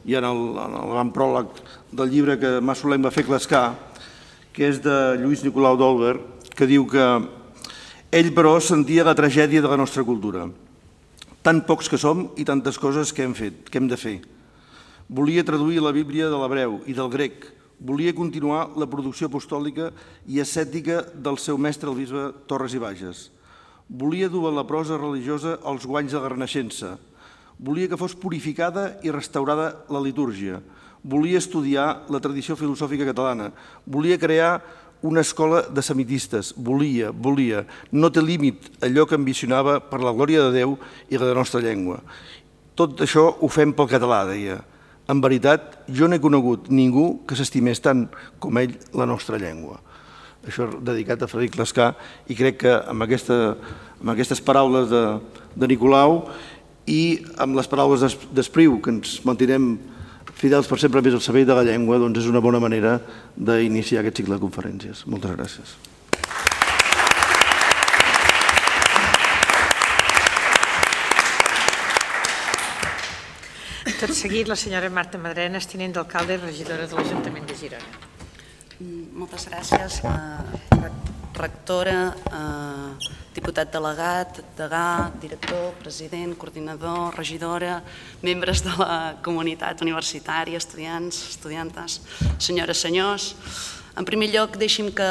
hi 0.06 0.16
ha 0.16 0.22
en 0.22 0.30
el, 0.30 0.44
en 0.54 0.78
el 0.84 0.94
gran 0.94 1.12
pròleg 1.16 1.64
del 1.92 2.14
llibre 2.14 2.38
que 2.38 2.60
Massolem 2.62 3.04
va 3.04 3.12
fer 3.12 3.26
clascar, 3.26 3.74
que 4.54 4.70
és 4.70 4.80
de 4.84 5.18
Lluís 5.22 5.44
Nicolau 5.44 5.78
d'Olver, 5.78 6.18
que 6.54 6.70
diu 6.70 6.86
que 6.86 7.08
ell 8.12 8.32
però 8.36 8.58
sentia 8.62 9.06
la 9.08 9.18
tragèdia 9.18 9.62
de 9.62 9.70
la 9.70 9.78
nostra 9.78 10.06
cultura. 10.06 10.48
Tan 11.42 11.64
pocs 11.66 11.90
que 11.90 11.98
som 11.98 12.30
i 12.38 12.46
tantes 12.46 12.78
coses 12.78 13.14
que 13.14 13.24
hem 13.24 13.34
fet, 13.34 13.70
que 13.70 13.80
hem 13.80 13.88
de 13.88 13.98
fer 13.98 14.20
Volia 15.08 15.44
traduir 15.48 15.80
la 15.80 15.94
Bíblia 15.96 16.28
de 16.28 16.36
l'hebreu 16.36 16.82
i 16.84 16.92
del 16.92 17.08
grec. 17.08 17.46
Volia 17.78 18.14
continuar 18.18 18.72
la 18.74 18.88
producció 18.90 19.28
apostòlica 19.30 19.92
i 20.26 20.40
ascètica 20.42 21.04
del 21.14 21.38
seu 21.38 21.60
mestre, 21.62 21.92
el 21.92 22.00
bisbe 22.00 22.32
Torres 22.50 22.74
i 22.74 22.82
Bages. 22.82 23.28
Volia 23.88 24.30
dur 24.34 24.48
a 24.50 24.56
la 24.56 24.66
prosa 24.66 24.98
religiosa 24.98 25.60
els 25.62 25.86
guanys 25.86 26.16
de 26.16 26.22
la 26.24 26.32
Renaixença. 26.34 26.96
Volia 27.60 27.88
que 27.88 28.00
fos 28.00 28.16
purificada 28.18 28.98
i 29.06 29.14
restaurada 29.14 29.86
la 29.94 30.02
litúrgia. 30.02 30.58
Volia 31.06 31.38
estudiar 31.38 32.08
la 32.10 32.20
tradició 32.20 32.58
filosòfica 32.58 33.06
catalana. 33.06 33.52
Volia 33.86 34.18
crear 34.18 34.58
una 35.06 35.22
escola 35.22 35.62
de 35.62 35.82
semitistes. 35.86 36.56
Volia, 36.58 37.12
volia. 37.14 37.62
No 37.92 38.10
té 38.10 38.26
límit 38.26 38.72
allò 38.82 39.06
que 39.06 39.16
ambicionava 39.16 39.78
per 39.80 40.02
la 40.02 40.16
glòria 40.18 40.48
de 40.48 40.64
Déu 40.64 40.74
i 41.10 41.22
la 41.22 41.30
de 41.30 41.38
nostra 41.38 41.62
llengua. 41.62 42.02
Tot 42.74 43.06
això 43.06 43.30
ho 43.38 43.50
fem 43.54 43.70
pel 43.74 43.90
català, 43.94 44.24
deia. 44.26 44.58
En 45.08 45.22
veritat, 45.24 45.78
jo 45.88 46.08
no 46.08 46.18
he 46.18 46.24
conegut 46.24 46.68
ningú 46.68 47.22
que 47.28 47.36
s'estimés 47.40 47.80
tant 47.80 48.08
com 48.44 48.58
ell 48.60 48.76
la 48.98 49.08
nostra 49.08 49.40
llengua. 49.40 49.80
Això 50.48 50.68
dedicat 50.84 51.24
a 51.24 51.30
Frederic 51.32 51.58
Lescà 51.60 51.94
i 52.28 52.36
crec 52.36 52.62
que 52.64 52.74
amb, 52.76 53.04
aquesta, 53.08 53.56
amb 54.02 54.14
aquestes 54.14 54.44
paraules 54.44 54.90
de, 54.92 55.04
de 55.56 55.72
Nicolau 55.72 56.22
i 56.88 57.20
amb 57.40 57.56
les 57.58 57.68
paraules 57.72 58.04
d'Espriu, 58.36 58.80
que 58.84 58.94
ens 58.96 59.18
mantinem 59.28 59.76
fidels 60.38 60.70
per 60.70 60.80
sempre 60.80 61.02
més 61.04 61.18
al 61.18 61.24
servei 61.24 61.48
de 61.48 61.56
la 61.58 61.66
llengua, 61.68 62.00
doncs 62.00 62.22
és 62.22 62.32
una 62.32 62.44
bona 62.44 62.62
manera 62.64 63.00
d'iniciar 63.36 64.04
aquest 64.04 64.24
cicle 64.24 64.38
de 64.38 64.44
conferències. 64.44 65.08
Moltes 65.08 65.36
gràcies. 65.36 65.78
Tot 73.98 74.12
seguit, 74.14 74.46
la 74.46 74.54
senyora 74.54 74.92
Marta 74.94 75.18
Madrenes, 75.18 75.66
tinent 75.66 75.96
d'alcalde 75.96 76.36
i 76.36 76.38
regidora 76.38 76.84
de 76.86 76.94
l'Ajuntament 76.94 77.48
de 77.50 77.56
Girona. 77.58 78.02
Mm, 78.78 79.08
moltes 79.18 79.48
gràcies, 79.50 79.96
eh, 80.06 80.90
rectora, 81.34 82.14
eh, 82.30 83.08
diputat 83.34 83.72
delegat, 83.74 84.44
degà, 84.56 85.12
director, 85.20 85.74
president, 85.82 86.38
coordinador, 86.38 87.16
regidora, 87.18 87.82
membres 88.22 88.62
de 88.62 88.70
la 88.78 89.16
comunitat 89.24 89.82
universitària, 89.82 90.58
estudiants, 90.58 91.30
estudiantes, 91.30 92.02
senyores, 92.38 92.78
senyors. 92.78 93.36
En 93.98 94.06
primer 94.06 94.28
lloc, 94.30 94.60
deixi'm 94.62 94.92
que 94.94 95.06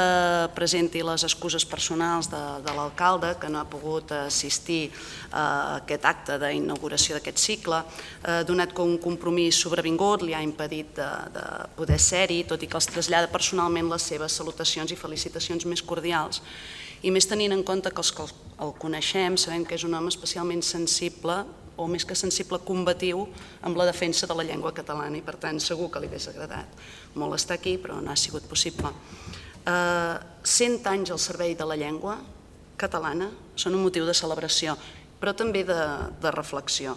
presenti 0.54 1.00
les 1.02 1.24
excuses 1.26 1.64
personals 1.66 2.28
de, 2.30 2.42
de 2.62 2.74
l'alcalde, 2.76 3.32
que 3.42 3.48
no 3.50 3.58
ha 3.58 3.66
pogut 3.66 4.12
assistir 4.14 4.92
a 5.34 5.80
aquest 5.80 6.06
acte 6.06 6.36
d'inauguració 6.38 7.16
d'aquest 7.16 7.42
cicle, 7.42 7.80
eh, 7.82 8.44
donat 8.46 8.70
que 8.70 8.86
un 8.86 8.94
compromís 9.02 9.58
sobrevingut 9.58 10.22
li 10.22 10.38
ha 10.38 10.44
impedit 10.46 10.94
de, 11.00 11.08
de 11.34 11.44
poder 11.74 11.98
ser-hi, 11.98 12.44
tot 12.46 12.62
i 12.62 12.70
que 12.70 12.78
els 12.78 12.86
trasllada 12.92 13.32
personalment 13.32 13.90
les 13.90 14.06
seves 14.06 14.38
salutacions 14.38 14.94
i 14.94 15.02
felicitacions 15.02 15.66
més 15.66 15.82
cordials. 15.82 16.44
I 17.02 17.10
més 17.10 17.26
tenint 17.26 17.58
en 17.58 17.66
compte 17.66 17.90
que 17.90 18.04
els 18.04 18.14
que 18.14 18.30
el 18.62 18.76
coneixem 18.78 19.34
sabem 19.34 19.66
que 19.66 19.74
és 19.74 19.82
un 19.82 19.98
home 19.98 20.14
especialment 20.14 20.62
sensible 20.62 21.42
o 21.76 21.86
més 21.90 22.04
que 22.08 22.16
sensible 22.16 22.60
combatiu 22.64 23.26
amb 23.62 23.76
la 23.76 23.86
defensa 23.88 24.26
de 24.26 24.34
la 24.36 24.44
llengua 24.46 24.72
catalana 24.74 25.18
i 25.18 25.24
per 25.24 25.36
tant 25.40 25.60
segur 25.60 25.90
que 25.92 26.00
li 26.00 26.08
hagués 26.10 26.28
agradat 26.32 26.86
molt 27.14 27.36
estar 27.36 27.58
aquí 27.58 27.76
però 27.78 28.00
no 28.00 28.12
ha 28.12 28.16
sigut 28.16 28.48
possible. 28.48 28.92
Eh, 29.66 30.16
100 30.42 30.88
anys 30.92 31.12
al 31.12 31.20
servei 31.20 31.54
de 31.54 31.66
la 31.68 31.76
llengua 31.76 32.18
catalana 32.76 33.30
són 33.56 33.76
un 33.76 33.84
motiu 33.84 34.06
de 34.06 34.14
celebració 34.14 34.76
però 35.20 35.32
també 35.36 35.64
de, 35.64 35.80
de 36.20 36.32
reflexió. 36.32 36.96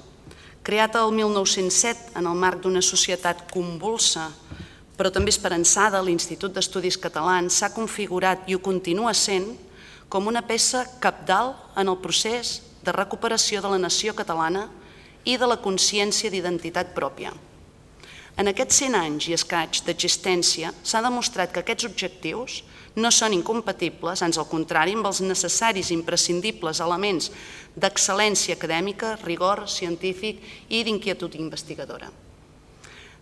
Creat 0.63 0.97
el 0.99 1.13
1907 1.15 2.17
en 2.19 2.27
el 2.27 2.35
marc 2.39 2.63
d'una 2.63 2.83
societat 2.83 3.47
convulsa 3.51 4.29
però 4.99 5.13
també 5.15 5.31
esperançada, 5.31 6.01
l'Institut 6.03 6.51
d'Estudis 6.51 6.97
Catalans 6.99 7.61
s'ha 7.61 7.71
configurat 7.71 8.43
i 8.51 8.57
ho 8.57 8.59
continua 8.59 9.13
sent 9.15 9.53
com 10.11 10.27
una 10.27 10.41
peça 10.43 10.83
capdalt 10.99 11.77
en 11.79 11.87
el 11.87 11.95
procés 12.03 12.57
de 12.89 12.95
recuperació 12.95 13.61
de 13.61 13.69
la 13.69 13.77
nació 13.77 14.15
catalana 14.17 14.65
i 15.29 15.37
de 15.37 15.47
la 15.47 15.59
consciència 15.61 16.31
d'identitat 16.33 16.95
pròpia. 16.97 17.35
En 18.39 18.49
aquests 18.49 18.81
100 18.85 18.97
anys 18.97 19.27
i 19.29 19.35
escaig 19.35 19.81
d'existència 19.85 20.71
s'ha 20.81 21.03
demostrat 21.05 21.53
que 21.53 21.61
aquests 21.61 21.85
objectius 21.89 22.61
no 22.95 23.11
són 23.13 23.35
incompatibles, 23.35 24.23
ans 24.25 24.39
al 24.39 24.47
contrari, 24.49 24.95
amb 24.97 25.05
els 25.05 25.21
necessaris 25.21 25.91
i 25.91 25.97
imprescindibles 25.99 26.81
elements 26.81 27.29
d'excel·lència 27.75 28.57
acadèmica, 28.57 29.17
rigor 29.21 29.67
científic 29.69 30.41
i 30.69 30.81
d'inquietud 30.87 31.35
investigadora. 31.37 32.09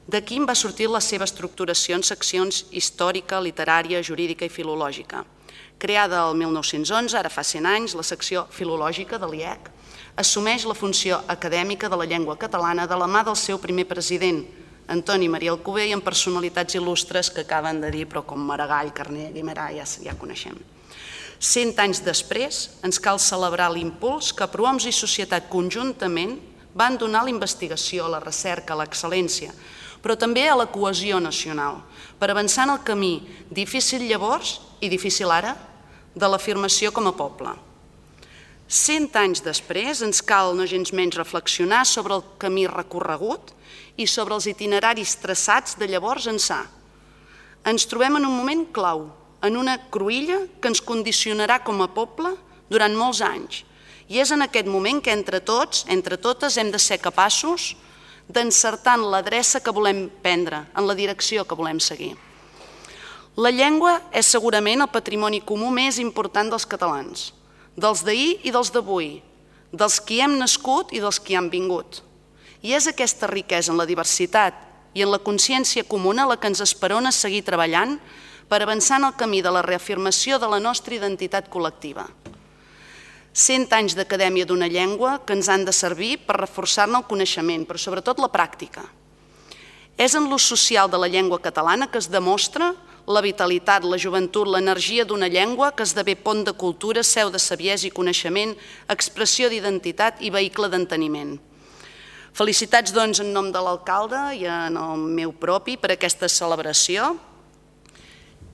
D'aquí 0.07 0.39
va 0.47 0.55
sortir 0.55 0.87
la 0.87 1.03
seva 1.03 1.27
estructuració 1.27 1.97
en 1.97 2.05
seccions 2.07 2.67
històrica, 2.71 3.41
literària, 3.43 4.05
jurídica 4.05 4.47
i 4.47 4.53
filològica– 4.53 5.25
Creada 5.77 6.23
el 6.25 6.35
1911, 6.35 7.13
ara 7.19 7.29
fa 7.29 7.43
100 7.45 7.67
anys, 7.69 7.93
la 7.93 8.05
secció 8.05 8.47
filològica 8.49 9.19
de 9.21 9.27
l'IEC 9.29 9.67
assumeix 10.17 10.63
la 10.65 10.73
funció 10.73 11.19
acadèmica 11.29 11.85
de 11.89 11.99
la 12.01 12.07
llengua 12.09 12.33
catalana 12.41 12.87
de 12.89 12.97
la 12.97 13.05
mà 13.05 13.21
del 13.23 13.37
seu 13.37 13.59
primer 13.61 13.85
president, 13.85 14.41
Antoni 14.89 15.27
Maria 15.29 15.51
Alcover, 15.53 15.85
i 15.85 15.93
amb 15.93 16.01
personalitats 16.01 16.79
il·lustres 16.79 17.29
que 17.29 17.43
acaben 17.45 17.83
de 17.83 17.91
dir, 17.93 18.07
però 18.09 18.23
com 18.25 18.41
Maragall, 18.41 18.89
Carner, 18.89 19.29
Guimarà, 19.35 19.69
ja, 19.75 19.85
ja 19.85 20.17
coneixem. 20.17 20.57
Cent 21.37 21.75
anys 21.77 22.01
després, 22.01 22.63
ens 22.81 22.97
cal 22.97 23.21
celebrar 23.21 23.69
l'impuls 23.69 24.31
que 24.33 24.49
Prohoms 24.49 24.87
i 24.89 24.95
societat 24.95 25.45
conjuntament 25.51 26.39
van 26.73 26.97
donar 26.97 27.21
a 27.21 27.27
la 27.27 27.35
investigació, 27.35 28.07
a 28.07 28.15
la 28.15 28.23
recerca, 28.23 28.73
a 28.73 28.81
l'excel·lència, 28.81 29.53
però 30.07 30.15
també 30.15 30.45
a 30.47 30.55
la 30.55 30.69
cohesió 30.71 31.17
nacional, 31.19 31.81
per 32.15 32.29
avançar 32.31 32.63
en 32.63 32.77
el 32.77 32.83
camí 32.87 33.27
difícil 33.51 34.05
llavors 34.07 34.61
i 34.79 34.87
difícil 34.87 35.27
ara 35.35 35.51
de 36.15 36.27
l'afirmació 36.31 36.93
com 36.95 37.09
a 37.09 37.11
poble. 37.11 37.51
Cent 38.71 39.09
anys 39.19 39.41
després 39.43 39.99
ens 40.07 40.21
cal 40.23 40.53
no 40.55 40.63
gens 40.63 40.93
menys 40.95 41.17
reflexionar 41.19 41.81
sobre 41.83 42.15
el 42.15 42.23
camí 42.39 42.63
recorregut 42.71 43.51
i 43.99 44.07
sobre 44.07 44.37
els 44.37 44.47
itineraris 44.47 45.17
traçats 45.19 45.75
de 45.75 45.89
llavors 45.91 46.29
ençà. 46.31 46.61
Ens 47.67 47.83
trobem 47.91 48.15
en 48.15 48.29
un 48.29 48.37
moment 48.37 48.63
clau, 48.71 49.09
en 49.43 49.59
una 49.59 49.75
cruïlla 49.91 50.45
que 50.61 50.71
ens 50.71 50.79
condicionarà 50.79 51.59
com 51.67 51.83
a 51.83 51.89
poble 51.91 52.31
durant 52.71 52.95
molts 52.95 53.19
anys. 53.19 53.65
I 54.07 54.23
és 54.23 54.31
en 54.31 54.47
aquest 54.47 54.71
moment 54.71 55.03
que 55.03 55.11
entre 55.11 55.43
tots, 55.43 55.83
entre 55.91 56.15
totes, 56.15 56.55
hem 56.55 56.71
de 56.71 56.79
ser 56.79 57.01
capaços 57.03 57.73
d'encertar 58.27 58.97
en 58.99 59.07
l'adreça 59.11 59.61
que 59.63 59.73
volem 59.73 60.07
prendre, 60.23 60.65
en 60.75 60.87
la 60.87 60.95
direcció 60.95 61.45
que 61.47 61.55
volem 61.55 61.79
seguir. 61.79 62.15
La 63.37 63.51
llengua 63.53 63.99
és 64.11 64.25
segurament 64.25 64.81
el 64.81 64.89
patrimoni 64.89 65.43
comú 65.45 65.69
més 65.71 65.99
important 66.01 66.49
dels 66.49 66.65
catalans, 66.65 67.31
dels 67.77 68.01
d'ahir 68.03 68.39
i 68.43 68.53
dels 68.53 68.71
d'avui, 68.73 69.21
dels 69.71 69.99
qui 70.01 70.21
hem 70.23 70.37
nascut 70.39 70.93
i 70.93 71.01
dels 71.03 71.19
qui 71.21 71.37
han 71.37 71.51
vingut. 71.53 72.01
I 72.65 72.73
és 72.73 72.87
aquesta 72.89 73.29
riquesa 73.29 73.71
en 73.71 73.77
la 73.77 73.85
diversitat 73.85 74.57
i 74.97 75.03
en 75.05 75.11
la 75.13 75.21
consciència 75.21 75.85
comuna 75.85 76.25
la 76.25 76.39
que 76.41 76.49
ens 76.49 76.63
esperona 76.65 77.13
seguir 77.13 77.43
treballant 77.45 77.99
per 78.49 78.63
avançar 78.63 78.97
en 78.97 79.11
el 79.11 79.17
camí 79.19 79.43
de 79.45 79.53
la 79.53 79.61
reafirmació 79.61 80.39
de 80.41 80.49
la 80.49 80.59
nostra 80.59 80.95
identitat 80.97 81.51
col·lectiva. 81.53 82.07
Cent 83.37 83.67
anys 83.77 83.93
d'acadèmia 83.93 84.47
d'una 84.49 84.65
llengua 84.65 85.19
que 85.21 85.35
ens 85.37 85.45
han 85.45 85.61
de 85.67 85.73
servir 85.75 86.15
per 86.25 86.39
reforçar-ne 86.39 86.97
el 86.97 87.05
coneixement, 87.05 87.67
però 87.69 87.77
sobretot 87.77 88.17
la 88.17 88.31
pràctica. 88.33 88.81
És 89.93 90.15
en 90.17 90.25
l'ús 90.25 90.47
social 90.49 90.89
de 90.89 90.97
la 90.97 91.09
llengua 91.09 91.37
catalana 91.37 91.85
que 91.91 92.01
es 92.01 92.09
demostra 92.09 92.71
la 93.05 93.21
vitalitat, 93.21 93.85
la 93.85 93.99
joventut, 94.01 94.49
l'energia 94.49 95.05
d'una 95.05 95.29
llengua 95.29 95.69
que 95.77 95.85
esdevé 95.85 96.17
pont 96.17 96.41
de 96.49 96.55
cultura, 96.57 97.05
seu 97.05 97.29
de 97.29 97.37
savies 97.37 97.85
i 97.85 97.93
coneixement, 97.93 98.55
expressió 98.89 99.51
d'identitat 99.53 100.17
i 100.25 100.33
vehicle 100.33 100.73
d'enteniment. 100.73 101.37
Felicitats, 102.33 102.89
doncs, 102.93 103.21
en 103.21 103.31
nom 103.37 103.53
de 103.53 103.61
l'alcalde 103.61 104.19
i 104.33 104.49
en 104.49 104.81
el 104.81 105.05
meu 105.21 105.31
propi 105.31 105.77
per 105.77 105.93
aquesta 105.93 106.25
celebració 106.25 107.13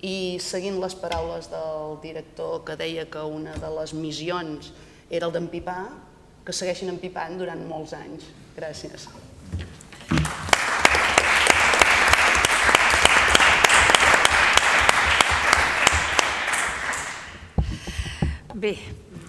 i 0.03 0.37
seguint 0.43 0.81
les 0.83 0.95
paraules 0.99 1.47
del 1.47 1.95
director 2.03 2.63
que 2.67 2.75
deia 2.75 3.05
que 3.07 3.23
una 3.23 3.55
de 3.55 3.69
les 3.77 3.93
missions 3.95 4.73
era 5.09 5.29
el 5.29 5.35
d'empipar, 5.35 5.85
que 6.43 6.51
segueixin 6.51 6.91
empipant 6.91 7.37
durant 7.39 7.63
molts 7.69 7.95
anys. 7.95 8.27
Gràcies. 8.57 9.07
Bé, 18.53 18.75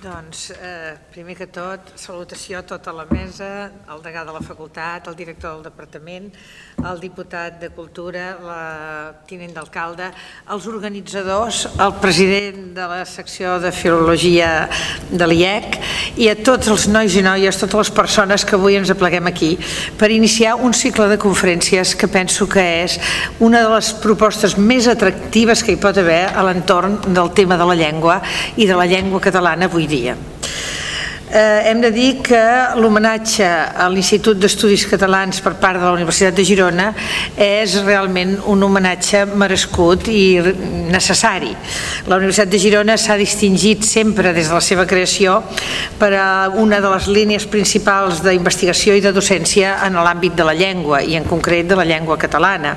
doncs, 0.05 0.51
eh, 0.51 0.97
primer 1.13 1.35
que 1.39 1.47
tot, 1.49 1.95
salutació 1.97 2.61
a 2.61 2.67
tota 2.69 2.93
la 2.93 3.07
mesa, 3.09 3.71
el 3.89 4.03
degà 4.05 4.25
de 4.27 4.35
la 4.37 4.43
facultat, 4.45 5.09
el 5.09 5.17
director 5.17 5.55
del 5.55 5.65
departament, 5.65 6.29
el 6.85 7.01
diputat 7.01 7.57
de 7.63 7.71
Cultura, 7.73 8.27
la 8.45 8.65
tinent 9.29 9.55
d'alcalde, 9.57 10.11
els 10.53 10.69
organitzadors, 10.69 11.65
el 11.81 11.95
president 12.03 12.75
de 12.77 12.89
la 12.93 13.05
secció 13.09 13.57
de 13.63 13.73
Filologia 13.73 14.69
de 15.11 15.31
l'IEC 15.31 15.81
i 16.17 16.29
a 16.31 16.37
tots 16.37 16.71
els 16.71 16.87
nois 16.93 17.17
i 17.17 17.23
noies, 17.25 17.59
totes 17.59 17.81
les 17.81 17.93
persones 17.95 18.45
que 18.47 18.57
avui 18.59 18.79
ens 18.79 18.93
apleguem 18.93 19.31
aquí 19.31 19.55
per 19.99 20.13
iniciar 20.15 20.57
un 20.57 20.75
cicle 20.77 21.09
de 21.11 21.19
conferències 21.21 21.95
que 21.99 22.11
penso 22.11 22.49
que 22.51 22.65
és 22.85 22.99
una 23.41 23.65
de 23.65 23.73
les 23.75 23.93
propostes 24.03 24.59
més 24.59 24.89
atractives 24.91 25.65
que 25.65 25.75
hi 25.75 25.81
pot 25.81 25.99
haver 25.99 26.27
a 26.31 26.47
l'entorn 26.47 27.01
del 27.09 27.35
tema 27.35 27.59
de 27.59 27.67
la 27.71 27.79
llengua 27.79 28.21
i 28.57 28.69
de 28.71 28.79
la 28.79 28.87
llengua 28.87 29.23
catalana 29.23 29.71
avui 29.71 29.89
dia. 29.91 30.17
Eh, 31.35 31.63
hem 31.67 31.81
de 31.81 31.91
dir 31.91 32.21
que 32.23 32.41
l'homenatge 32.79 33.43
a 33.75 33.89
l'Institut 33.91 34.39
d'Estudis 34.39 34.85
Catalans 34.87 35.41
per 35.43 35.57
part 35.59 35.81
de 35.81 35.89
la 35.89 35.97
Universitat 35.97 36.37
de 36.37 36.45
Girona 36.47 36.93
és 37.35 37.73
realment 37.83 38.37
un 38.53 38.63
homenatge 38.63 39.25
merescut 39.35 40.07
i 40.15 40.39
necessari. 40.95 41.51
La 42.07 42.21
Universitat 42.21 42.53
de 42.53 42.61
Girona 42.63 42.95
s'ha 42.95 43.17
distingit 43.19 43.83
sempre 43.83 44.31
des 44.37 44.47
de 44.47 44.55
la 44.55 44.61
seva 44.63 44.85
creació 44.87 45.41
per 45.99 46.13
a 46.15 46.29
una 46.55 46.79
de 46.79 46.93
les 46.93 47.11
línies 47.11 47.49
principals 47.51 48.23
d'investigació 48.23 48.95
i 48.95 49.03
de 49.03 49.11
docència 49.11 49.81
en 49.89 49.99
l'àmbit 49.99 50.39
de 50.39 50.47
la 50.47 50.55
llengua 50.55 51.03
i 51.03 51.19
en 51.19 51.27
concret 51.27 51.67
de 51.67 51.75
la 51.75 51.89
llengua 51.89 52.15
catalana. 52.15 52.77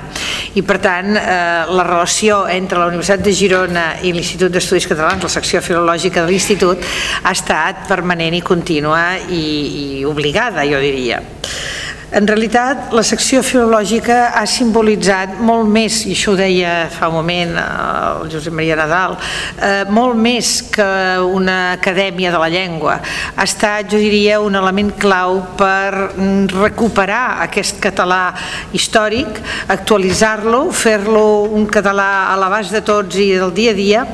I 0.58 0.66
per 0.66 0.80
tant, 0.82 1.14
eh, 1.14 1.22
la 1.70 1.86
relació 1.86 2.40
entre 2.50 2.82
la 2.82 2.90
Universitat 2.90 3.22
de 3.22 3.38
Girona 3.38 3.86
i 4.02 4.10
l'Institut 4.10 4.50
d'Estudis 4.50 4.90
Catalans, 4.90 5.22
la 5.22 5.30
secció 5.30 5.62
filològica 5.62 6.26
de 6.26 6.32
l'Institut, 6.32 6.82
ha 7.22 7.36
estat 7.38 7.86
permanent 7.86 8.34
i 8.34 8.46
contínua 8.48 9.18
i, 9.28 9.44
i 10.00 10.04
obligada, 10.08 10.64
jo 10.66 10.80
diria. 10.82 11.20
En 12.08 12.24
realitat, 12.24 12.86
la 12.96 13.02
secció 13.04 13.42
filològica 13.44 14.30
ha 14.40 14.46
simbolitzat 14.48 15.34
molt 15.44 15.68
més, 15.68 15.98
i 16.08 16.14
això 16.16 16.32
ho 16.32 16.38
deia 16.38 16.86
fa 16.88 17.10
un 17.10 17.18
moment 17.18 17.50
eh, 17.60 17.64
el 18.22 18.30
Josep 18.32 18.54
Maria 18.56 18.78
Nadal, 18.80 19.18
eh, 19.60 19.82
molt 19.92 20.16
més 20.16 20.54
que 20.72 20.86
una 21.20 21.74
acadèmia 21.74 22.32
de 22.32 22.40
la 22.40 22.48
llengua. 22.48 22.94
Ha 23.36 23.44
estat, 23.44 23.90
jo 23.92 24.00
diria, 24.00 24.38
un 24.40 24.56
element 24.56 24.94
clau 24.96 25.42
per 25.60 26.14
recuperar 26.54 27.42
aquest 27.44 27.76
català 27.84 28.32
històric, 28.72 29.42
actualitzar-lo, 29.76 30.62
fer-lo 30.72 31.26
un 31.60 31.68
català 31.68 32.30
a 32.32 32.40
l'abast 32.40 32.72
de 32.72 32.80
tots 32.88 33.20
i 33.20 33.34
del 33.36 33.52
dia 33.52 33.76
a 33.76 33.78
dia, 33.82 34.06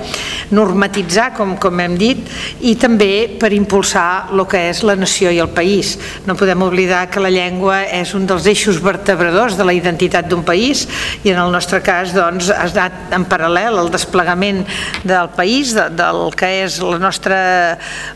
normatitzar, 0.51 1.31
com, 1.39 1.55
com 1.63 1.79
hem 1.87 1.95
dit, 2.01 2.27
i 2.67 2.75
també 2.75 3.39
per 3.39 3.55
impulsar 3.55 4.35
el 4.35 4.43
que 4.51 4.67
és 4.73 4.83
la 4.83 4.99
nació 4.99 5.31
i 5.31 5.39
el 5.39 5.55
país. 5.55 5.95
No 6.27 6.35
podem 6.35 6.67
oblidar 6.67 7.07
que 7.07 7.23
la 7.23 7.31
llengua 7.31 7.84
és 8.01 8.15
un 8.17 8.27
dels 8.29 8.47
eixos 8.51 8.81
vertebradors 8.83 9.59
de 9.59 9.67
la 9.67 9.75
identitat 9.77 10.29
d'un 10.31 10.45
país 10.47 10.87
i 11.23 11.33
en 11.33 11.41
el 11.43 11.53
nostre 11.55 11.81
cas 11.85 12.15
doncs, 12.17 12.51
ha 12.51 12.67
anat 12.69 13.15
en 13.17 13.27
paral·lel 13.31 13.79
al 13.81 13.91
desplegament 13.93 14.65
del 15.05 15.31
país, 15.37 15.75
de, 15.77 15.89
del 15.95 16.27
que 16.39 16.51
és 16.65 16.81
la 16.83 17.01
nostra, 17.03 17.41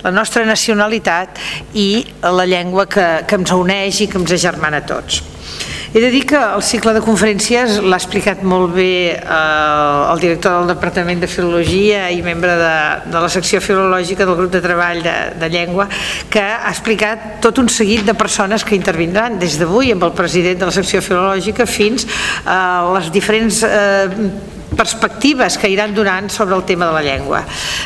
la 0.05 0.15
nostra 0.15 0.45
nacionalitat 0.49 1.41
i 1.75 2.05
la 2.23 2.47
llengua 2.49 2.89
que, 2.91 3.09
que 3.29 3.41
ens 3.41 3.55
uneix 3.55 4.05
i 4.05 4.11
que 4.11 4.21
ens 4.21 4.39
agermana 4.39 4.83
a 4.83 4.89
tots. 4.89 5.38
He 5.95 6.01
de 6.01 6.11
dir 6.13 6.27
que 6.29 6.37
el 6.37 6.61
cicle 6.61 6.93
de 6.93 7.01
conferències 7.01 7.79
l'ha 7.81 7.97
explicat 7.97 8.43
molt 8.45 8.75
bé 8.77 9.15
eh, 9.17 10.13
el 10.13 10.21
director 10.21 10.59
del 10.59 10.75
Departament 10.75 11.23
de 11.23 11.31
Filologia 11.33 12.11
i 12.13 12.21
membre 12.21 12.59
de, 12.61 12.75
de 13.09 13.23
la 13.25 13.31
secció 13.33 13.63
filològica 13.65 14.27
del 14.29 14.37
grup 14.37 14.53
de 14.53 14.61
treball 14.61 15.01
de, 15.01 15.15
de 15.41 15.49
llengua, 15.49 15.89
que 16.29 16.43
ha 16.45 16.69
explicat 16.69 17.41
tot 17.41 17.63
un 17.63 17.73
seguit 17.73 18.05
de 18.05 18.13
persones 18.13 18.67
que 18.69 18.77
intervindran 18.77 19.41
des 19.41 19.57
d'avui 19.57 19.95
amb 19.95 20.05
el 20.05 20.13
president 20.13 20.61
de 20.61 20.69
la 20.69 20.77
secció 20.77 21.01
filològica 21.01 21.65
fins 21.65 22.05
a 22.45 22.61
les 22.93 23.09
diferents 23.15 23.65
eh, 23.65 24.58
perspectives 24.79 25.59
que 25.59 25.69
iran 25.69 25.95
donant 25.95 26.31
sobre 26.31 26.55
el 26.55 26.65
tema 26.65 26.87
de 26.87 26.95
la 26.95 27.03
llengua. 27.03 27.43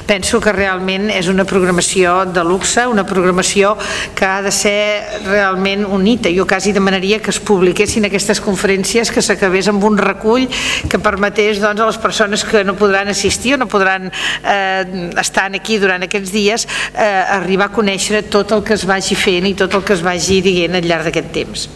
Penso 0.07 0.41
que 0.45 0.53
realment 0.53 1.09
és 1.11 1.31
una 1.33 1.47
programació 1.49 2.27
de 2.29 2.45
luxe, 2.45 2.85
una 2.87 3.07
programació 3.09 3.75
que 4.15 4.29
ha 4.29 4.43
de 4.45 4.53
ser 4.53 5.23
realment 5.25 5.87
unita. 5.89 6.31
Jo 6.37 6.47
quasi 6.47 6.75
demanaria 6.77 7.23
que 7.25 7.33
es 7.33 7.41
publiquessin 7.41 8.07
aquestes 8.07 8.43
conferències, 8.45 9.11
que 9.11 9.25
s'acabés 9.25 9.71
amb 9.73 9.85
un 9.89 9.97
recull 9.99 10.45
que 10.89 11.01
permetés 11.01 11.63
doncs, 11.63 11.81
a 11.81 11.89
les 11.89 12.01
persones 12.03 12.45
que 12.45 12.63
no 12.65 12.77
podran 12.77 13.09
assistir 13.09 13.57
o 13.57 13.63
no 13.63 13.71
podran 13.73 14.11
eh, 14.45 15.11
estar 15.21 15.49
aquí 15.57 15.79
durant 15.81 16.05
aquests 16.05 16.33
dies 16.33 16.69
eh, 16.93 17.09
arribar 17.39 17.71
a 17.71 17.75
conèixer 17.75 18.25
tot 18.29 18.53
el 18.53 18.63
que 18.67 18.77
es 18.77 18.85
vagi 18.89 19.17
fent 19.17 19.49
i 19.49 19.57
tot 19.59 19.75
el 19.75 19.85
que 19.87 19.97
es 19.97 20.05
vagi 20.05 20.43
dient 20.45 20.77
al 20.77 20.87
llarg 20.87 21.09
d'aquest 21.09 21.33
temps. 21.33 21.69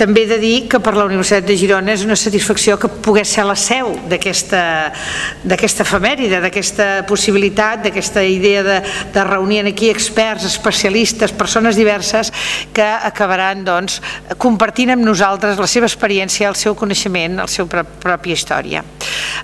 També 0.00 0.22
he 0.24 0.28
de 0.30 0.38
dir 0.40 0.64
que 0.64 0.78
per 0.80 0.94
la 0.96 1.04
Universitat 1.04 1.44
de 1.44 1.52
Girona 1.60 1.92
és 1.92 2.06
una 2.06 2.16
satisfacció 2.16 2.78
que 2.80 2.88
pogués 3.04 3.28
ser 3.28 3.42
la 3.44 3.56
seu 3.58 3.90
d'aquesta 4.08 5.84
efemèride, 5.84 6.38
d'aquesta 6.40 6.86
possibilitat, 7.08 7.82
d'aquesta 7.84 8.22
idea 8.24 8.62
de, 8.64 8.78
de 9.12 9.24
reunir 9.28 9.66
aquí 9.68 9.90
experts, 9.92 10.46
especialistes, 10.48 11.34
persones 11.36 11.76
diverses 11.76 12.32
que 12.72 12.86
acabaran 12.86 13.60
doncs, 13.66 13.98
compartint 14.40 14.94
amb 14.94 15.04
nosaltres 15.04 15.60
la 15.60 15.68
seva 15.68 15.84
experiència, 15.90 16.48
el 16.48 16.56
seu 16.56 16.72
coneixement, 16.72 17.36
la 17.42 17.50
seva 17.50 17.84
pròpia 17.84 18.38
història. 18.38 18.80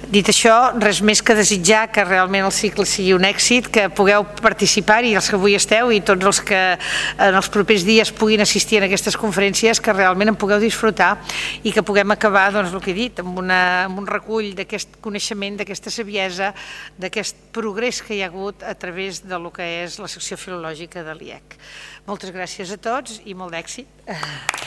Dit 0.08 0.32
això, 0.32 0.56
res 0.80 1.02
més 1.04 1.20
que 1.20 1.36
desitjar 1.36 1.90
que 1.92 2.04
realment 2.06 2.46
el 2.48 2.54
cicle 2.54 2.86
sigui 2.88 3.12
un 3.12 3.28
èxit, 3.28 3.68
que 3.68 3.90
pugueu 3.92 4.24
participar-hi, 4.40 5.12
els 5.18 5.28
que 5.28 5.36
avui 5.36 5.56
esteu 5.58 5.92
i 5.92 6.00
tots 6.00 6.32
els 6.32 6.40
que 6.48 6.62
en 6.78 7.36
els 7.36 7.52
propers 7.52 7.84
dies 7.84 8.12
puguin 8.16 8.40
assistir 8.40 8.80
a 8.80 8.86
aquestes 8.88 9.20
conferències, 9.20 9.84
que 9.84 9.92
realment 9.92 10.32
en 10.32 10.40
pugueu 10.46 10.62
disfrutar 10.62 11.16
i 11.66 11.72
que 11.74 11.82
puguem 11.82 12.14
acabar, 12.14 12.52
doncs, 12.54 12.70
el 12.70 12.82
que 12.85 12.92
he 12.94 12.96
dit, 12.96 13.22
amb, 13.22 13.35
una, 13.42 13.59
amb 13.88 13.98
un 13.98 14.06
recull 14.06 14.52
d'aquest 14.54 15.00
coneixement, 15.02 15.59
d'aquesta 15.59 15.90
saviesa, 15.90 16.52
d'aquest 17.02 17.50
progrés 17.56 17.98
que 18.06 18.14
hi 18.14 18.22
ha 18.22 18.30
hagut 18.30 18.62
a 18.62 18.76
través 18.78 19.24
de 19.26 19.40
lo 19.42 19.50
que 19.50 19.66
és 19.82 19.98
la 19.98 20.11
secció 20.12 20.38
filològica 20.38 21.02
de 21.02 21.18
l'IEC. 21.18 21.59
Moltes 22.06 22.30
gràcies 22.30 22.70
a 22.70 22.78
tots 22.78 23.18
i 23.26 23.35
molt 23.35 23.59
d'èxit. 23.59 24.65